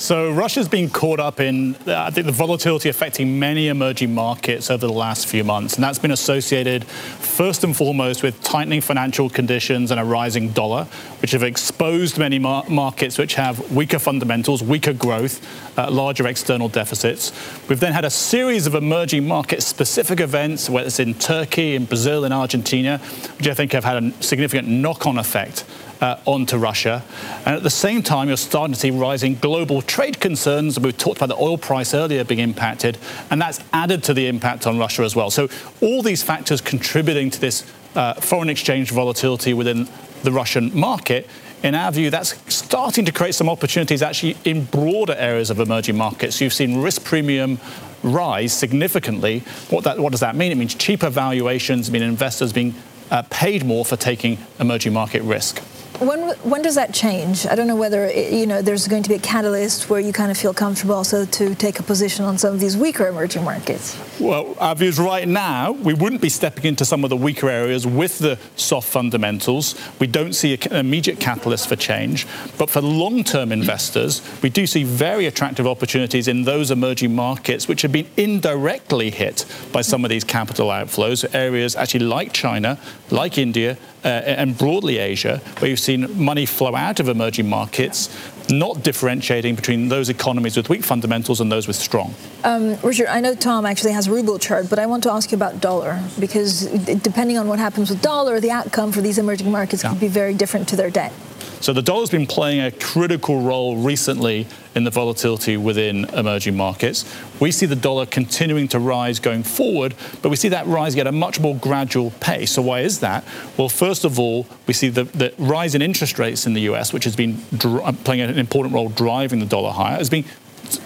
So 0.00 0.30
Russia's 0.30 0.68
been 0.68 0.90
caught 0.90 1.18
up 1.18 1.40
in, 1.40 1.74
uh, 1.84 2.04
I 2.04 2.10
think, 2.10 2.26
the 2.26 2.32
volatility 2.32 2.88
affecting 2.88 3.36
many 3.36 3.66
emerging 3.66 4.14
markets 4.14 4.70
over 4.70 4.86
the 4.86 4.92
last 4.92 5.26
few 5.26 5.42
months. 5.42 5.74
And 5.74 5.82
that's 5.82 5.98
been 5.98 6.12
associated 6.12 6.84
first 6.84 7.64
and 7.64 7.76
foremost 7.76 8.22
with 8.22 8.40
tightening 8.44 8.80
financial 8.80 9.28
conditions 9.28 9.90
and 9.90 9.98
a 9.98 10.04
rising 10.04 10.50
dollar, 10.50 10.84
which 11.20 11.32
have 11.32 11.42
exposed 11.42 12.16
many 12.16 12.38
mar- 12.38 12.62
markets 12.68 13.18
which 13.18 13.34
have 13.34 13.72
weaker 13.72 13.98
fundamentals, 13.98 14.62
weaker 14.62 14.92
growth, 14.92 15.44
uh, 15.76 15.90
larger 15.90 16.28
external 16.28 16.68
deficits. 16.68 17.32
We've 17.68 17.80
then 17.80 17.92
had 17.92 18.04
a 18.04 18.10
series 18.10 18.68
of 18.68 18.76
emerging 18.76 19.26
market 19.26 19.64
specific 19.64 20.20
events, 20.20 20.70
whether 20.70 20.86
it's 20.86 21.00
in 21.00 21.14
Turkey, 21.14 21.74
in 21.74 21.86
Brazil, 21.86 22.24
in 22.24 22.30
Argentina, 22.30 22.98
which 23.36 23.48
I 23.48 23.54
think 23.54 23.72
have 23.72 23.82
had 23.82 24.04
a 24.04 24.22
significant 24.22 24.68
knock 24.68 25.08
on 25.08 25.18
effect 25.18 25.64
uh, 26.00 26.18
onto 26.26 26.56
Russia. 26.56 27.02
And 27.44 27.56
at 27.56 27.62
the 27.62 27.70
same 27.70 28.02
time, 28.02 28.28
you're 28.28 28.36
starting 28.36 28.74
to 28.74 28.80
see 28.80 28.90
rising 28.90 29.34
global 29.36 29.82
trade 29.82 30.20
concerns. 30.20 30.78
We 30.78 30.92
talked 30.92 31.18
about 31.18 31.28
the 31.28 31.42
oil 31.42 31.58
price 31.58 31.94
earlier 31.94 32.24
being 32.24 32.40
impacted, 32.40 32.98
and 33.30 33.40
that's 33.40 33.60
added 33.72 34.02
to 34.04 34.14
the 34.14 34.26
impact 34.28 34.66
on 34.66 34.78
Russia 34.78 35.02
as 35.02 35.16
well. 35.16 35.30
So 35.30 35.48
all 35.80 36.02
these 36.02 36.22
factors 36.22 36.60
contributing 36.60 37.30
to 37.30 37.40
this 37.40 37.64
uh, 37.94 38.14
foreign 38.14 38.48
exchange 38.48 38.90
volatility 38.90 39.54
within 39.54 39.88
the 40.22 40.32
Russian 40.32 40.78
market. 40.78 41.28
In 41.62 41.74
our 41.74 41.90
view, 41.90 42.10
that's 42.10 42.36
starting 42.54 43.04
to 43.06 43.12
create 43.12 43.34
some 43.34 43.48
opportunities 43.48 44.00
actually 44.02 44.36
in 44.44 44.64
broader 44.64 45.14
areas 45.18 45.50
of 45.50 45.58
emerging 45.58 45.96
markets. 45.96 46.40
You've 46.40 46.52
seen 46.52 46.80
risk 46.80 47.04
premium 47.04 47.58
rise 48.04 48.52
significantly. 48.52 49.40
What, 49.70 49.82
that, 49.84 49.98
what 49.98 50.12
does 50.12 50.20
that 50.20 50.36
mean? 50.36 50.52
It 50.52 50.54
means 50.54 50.76
cheaper 50.76 51.10
valuations, 51.10 51.88
I 51.88 51.92
mean 51.92 52.02
investors 52.02 52.52
being 52.52 52.74
uh, 53.10 53.22
paid 53.30 53.64
more 53.64 53.84
for 53.84 53.96
taking 53.96 54.38
emerging 54.60 54.92
market 54.92 55.22
risk. 55.22 55.60
When 55.98 56.28
when 56.44 56.62
does 56.62 56.76
that 56.76 56.94
change? 56.94 57.44
I 57.44 57.56
don't 57.56 57.66
know 57.66 57.74
whether 57.74 58.04
eh, 58.04 58.28
you 58.30 58.46
know 58.46 58.62
there's 58.62 58.86
going 58.86 59.02
to 59.02 59.08
be 59.08 59.16
a 59.16 59.18
catalyst 59.18 59.90
where 59.90 59.98
you 59.98 60.12
kind 60.12 60.30
of 60.30 60.38
feel 60.38 60.54
comfortable 60.54 60.94
also 60.94 61.24
to 61.24 61.54
take 61.56 61.80
a 61.80 61.82
position 61.82 62.24
on 62.24 62.38
some 62.38 62.54
of 62.54 62.60
these 62.60 62.76
weaker 62.76 63.08
emerging 63.08 63.42
markets. 63.42 63.96
Well, 64.20 64.56
our 64.58 64.74
view 64.74 64.88
is 64.88 64.98
right 64.98 65.28
now 65.28 65.70
we 65.70 65.94
wouldn't 65.94 66.20
be 66.20 66.28
stepping 66.28 66.64
into 66.64 66.84
some 66.84 67.04
of 67.04 67.10
the 67.10 67.16
weaker 67.16 67.48
areas 67.48 67.86
with 67.86 68.18
the 68.18 68.36
soft 68.56 68.88
fundamentals. 68.88 69.76
We 70.00 70.08
don't 70.08 70.32
see 70.32 70.54
an 70.54 70.72
immediate 70.72 71.20
catalyst 71.20 71.68
for 71.68 71.76
change, 71.76 72.26
but 72.58 72.68
for 72.68 72.80
long-term 72.80 73.52
investors, 73.52 74.20
we 74.42 74.50
do 74.50 74.66
see 74.66 74.82
very 74.82 75.26
attractive 75.26 75.68
opportunities 75.68 76.26
in 76.26 76.42
those 76.42 76.72
emerging 76.72 77.14
markets 77.14 77.68
which 77.68 77.82
have 77.82 77.92
been 77.92 78.08
indirectly 78.16 79.10
hit 79.10 79.44
by 79.72 79.82
some 79.82 80.04
of 80.04 80.10
these 80.10 80.24
capital 80.24 80.68
outflows. 80.68 81.24
Areas 81.32 81.76
actually 81.76 82.04
like 82.04 82.32
China, 82.32 82.76
like 83.10 83.38
India, 83.38 83.78
uh, 84.04 84.08
and 84.08 84.58
broadly 84.58 84.98
Asia, 84.98 85.40
where 85.58 85.70
you've 85.70 85.78
seen 85.78 86.20
money 86.20 86.46
flow 86.46 86.74
out 86.74 86.98
of 86.98 87.08
emerging 87.08 87.48
markets, 87.48 88.08
not 88.50 88.82
differentiating 88.82 89.54
between 89.54 89.88
those 89.88 90.08
economies 90.08 90.56
with 90.56 90.68
weak 90.68 90.84
fundamentals 90.84 91.40
and 91.40 91.50
those 91.50 91.66
with 91.66 91.76
strong. 91.76 92.14
Um, 92.44 92.78
Richard, 92.82 93.08
I 93.08 93.20
know 93.20 93.34
Tom 93.34 93.66
actually 93.66 93.92
has 93.92 94.06
a 94.06 94.12
ruble 94.12 94.38
chart, 94.38 94.70
but 94.70 94.78
I 94.78 94.86
want 94.86 95.02
to 95.04 95.12
ask 95.12 95.30
you 95.32 95.36
about 95.36 95.60
dollar 95.60 96.00
because 96.18 96.66
depending 97.02 97.38
on 97.38 97.48
what 97.48 97.58
happens 97.58 97.90
with 97.90 98.02
dollar, 98.02 98.40
the 98.40 98.50
outcome 98.50 98.92
for 98.92 99.00
these 99.00 99.18
emerging 99.18 99.50
markets 99.50 99.82
yeah. 99.82 99.90
could 99.90 100.00
be 100.00 100.08
very 100.08 100.34
different 100.34 100.68
to 100.68 100.76
their 100.76 100.90
debt. 100.90 101.12
So 101.60 101.72
the 101.72 101.82
dollar's 101.82 102.10
been 102.10 102.26
playing 102.26 102.60
a 102.60 102.70
critical 102.70 103.40
role 103.40 103.76
recently 103.76 104.46
in 104.74 104.84
the 104.84 104.90
volatility 104.90 105.56
within 105.56 106.04
emerging 106.10 106.56
markets. 106.56 107.04
We 107.40 107.50
see 107.50 107.66
the 107.66 107.76
dollar 107.76 108.06
continuing 108.06 108.68
to 108.68 108.78
rise 108.78 109.18
going 109.18 109.42
forward, 109.42 109.94
but 110.22 110.28
we 110.28 110.36
see 110.36 110.48
that 110.50 110.66
rise 110.66 110.96
at 110.96 111.06
a 111.06 111.12
much 111.12 111.40
more 111.40 111.56
gradual 111.56 112.12
pace. 112.20 112.52
So 112.52 112.62
why 112.62 112.80
is 112.80 113.00
that? 113.00 113.24
Well, 113.56 113.68
first 113.68 114.04
of 114.04 114.18
all, 114.18 114.46
we 114.66 114.74
see 114.74 114.88
the, 114.88 115.04
the 115.04 115.34
rise 115.38 115.74
in 115.74 115.82
interest 115.82 116.18
rates 116.18 116.46
in 116.46 116.54
the 116.54 116.62
US, 116.62 116.92
which 116.92 117.04
has 117.04 117.16
been 117.16 117.42
dr- 117.56 118.04
playing 118.04 118.20
an 118.22 118.38
important 118.38 118.74
role 118.74 118.88
driving 118.88 119.40
the 119.40 119.46
dollar 119.46 119.72
higher, 119.72 119.96
has 119.96 120.10
been 120.10 120.24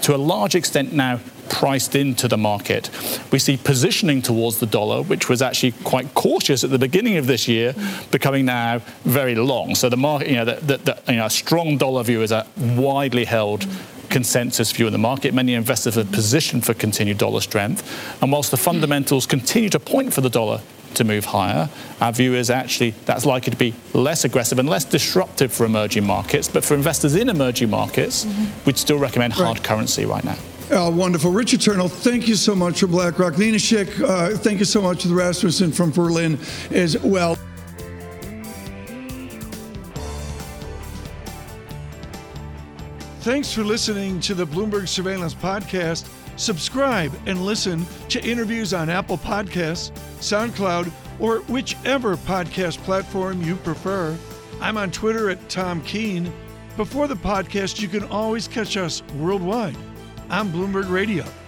to 0.02 0.14
a 0.14 0.16
large 0.16 0.54
extent 0.54 0.92
now 0.92 1.20
priced 1.52 1.94
into 1.94 2.26
the 2.26 2.38
market. 2.38 2.90
We 3.30 3.38
see 3.38 3.56
positioning 3.56 4.22
towards 4.22 4.58
the 4.58 4.66
dollar, 4.66 5.02
which 5.02 5.28
was 5.28 5.42
actually 5.42 5.72
quite 5.84 6.14
cautious 6.14 6.64
at 6.64 6.70
the 6.70 6.78
beginning 6.78 7.18
of 7.18 7.26
this 7.26 7.46
year, 7.46 7.74
becoming 8.10 8.46
now 8.46 8.80
very 9.04 9.36
long. 9.36 9.76
So 9.76 9.88
the 9.88 9.96
market, 9.96 10.28
you 10.28 10.36
know, 10.36 10.46
the, 10.46 10.54
the, 10.54 10.76
the, 10.78 11.12
you 11.12 11.18
know, 11.18 11.26
a 11.26 11.30
strong 11.30 11.78
dollar 11.78 12.02
view 12.02 12.22
is 12.22 12.32
a 12.32 12.46
widely 12.56 13.26
held 13.26 13.66
consensus 14.08 14.72
view 14.72 14.86
in 14.86 14.92
the 14.92 14.98
market. 14.98 15.32
Many 15.34 15.54
investors 15.54 15.96
are 15.96 16.04
positioned 16.04 16.66
for 16.66 16.74
continued 16.74 17.18
dollar 17.18 17.40
strength. 17.40 17.82
And 18.22 18.32
whilst 18.32 18.50
the 18.50 18.56
fundamentals 18.56 19.26
continue 19.26 19.70
to 19.70 19.80
point 19.80 20.12
for 20.12 20.20
the 20.20 20.30
dollar 20.30 20.60
to 20.94 21.04
move 21.04 21.26
higher, 21.26 21.70
our 22.00 22.12
view 22.12 22.34
is 22.34 22.50
actually 22.50 22.90
that's 23.04 23.24
likely 23.24 23.50
to 23.50 23.56
be 23.56 23.74
less 23.94 24.24
aggressive 24.24 24.58
and 24.58 24.68
less 24.68 24.84
disruptive 24.84 25.52
for 25.52 25.64
emerging 25.64 26.06
markets. 26.06 26.48
But 26.48 26.64
for 26.64 26.74
investors 26.74 27.14
in 27.14 27.28
emerging 27.28 27.70
markets, 27.70 28.24
mm-hmm. 28.24 28.64
we'd 28.64 28.78
still 28.78 28.98
recommend 28.98 29.34
hard 29.34 29.58
right. 29.58 29.64
currency 29.64 30.04
right 30.04 30.24
now. 30.24 30.36
Uh, 30.72 30.90
wonderful. 30.90 31.30
Richard 31.30 31.60
Turnill, 31.60 31.90
thank 31.90 32.26
you 32.26 32.34
so 32.34 32.54
much 32.54 32.80
for 32.80 32.86
BlackRock. 32.86 33.36
Nina 33.36 33.58
Schick, 33.58 34.00
uh, 34.02 34.38
thank 34.38 34.58
you 34.58 34.64
so 34.64 34.80
much 34.80 35.02
to 35.02 35.14
Rasmussen 35.14 35.70
from 35.70 35.90
Berlin 35.90 36.38
as 36.70 36.98
well. 37.00 37.36
Thanks 43.20 43.52
for 43.52 43.62
listening 43.62 44.18
to 44.20 44.32
the 44.34 44.46
Bloomberg 44.46 44.88
Surveillance 44.88 45.34
Podcast. 45.34 46.08
Subscribe 46.36 47.12
and 47.26 47.44
listen 47.44 47.84
to 48.08 48.24
interviews 48.24 48.72
on 48.72 48.88
Apple 48.88 49.18
Podcasts, 49.18 49.92
SoundCloud, 50.20 50.90
or 51.20 51.40
whichever 51.40 52.16
podcast 52.16 52.78
platform 52.78 53.42
you 53.42 53.56
prefer. 53.56 54.16
I'm 54.62 54.78
on 54.78 54.90
Twitter 54.90 55.28
at 55.28 55.50
Tom 55.50 55.82
Keene. 55.82 56.32
Before 56.78 57.06
the 57.06 57.14
podcast, 57.14 57.82
you 57.82 57.88
can 57.88 58.04
always 58.04 58.48
catch 58.48 58.78
us 58.78 59.02
worldwide 59.18 59.76
on 60.32 60.50
Bloomberg 60.50 60.90
Radio. 60.90 61.41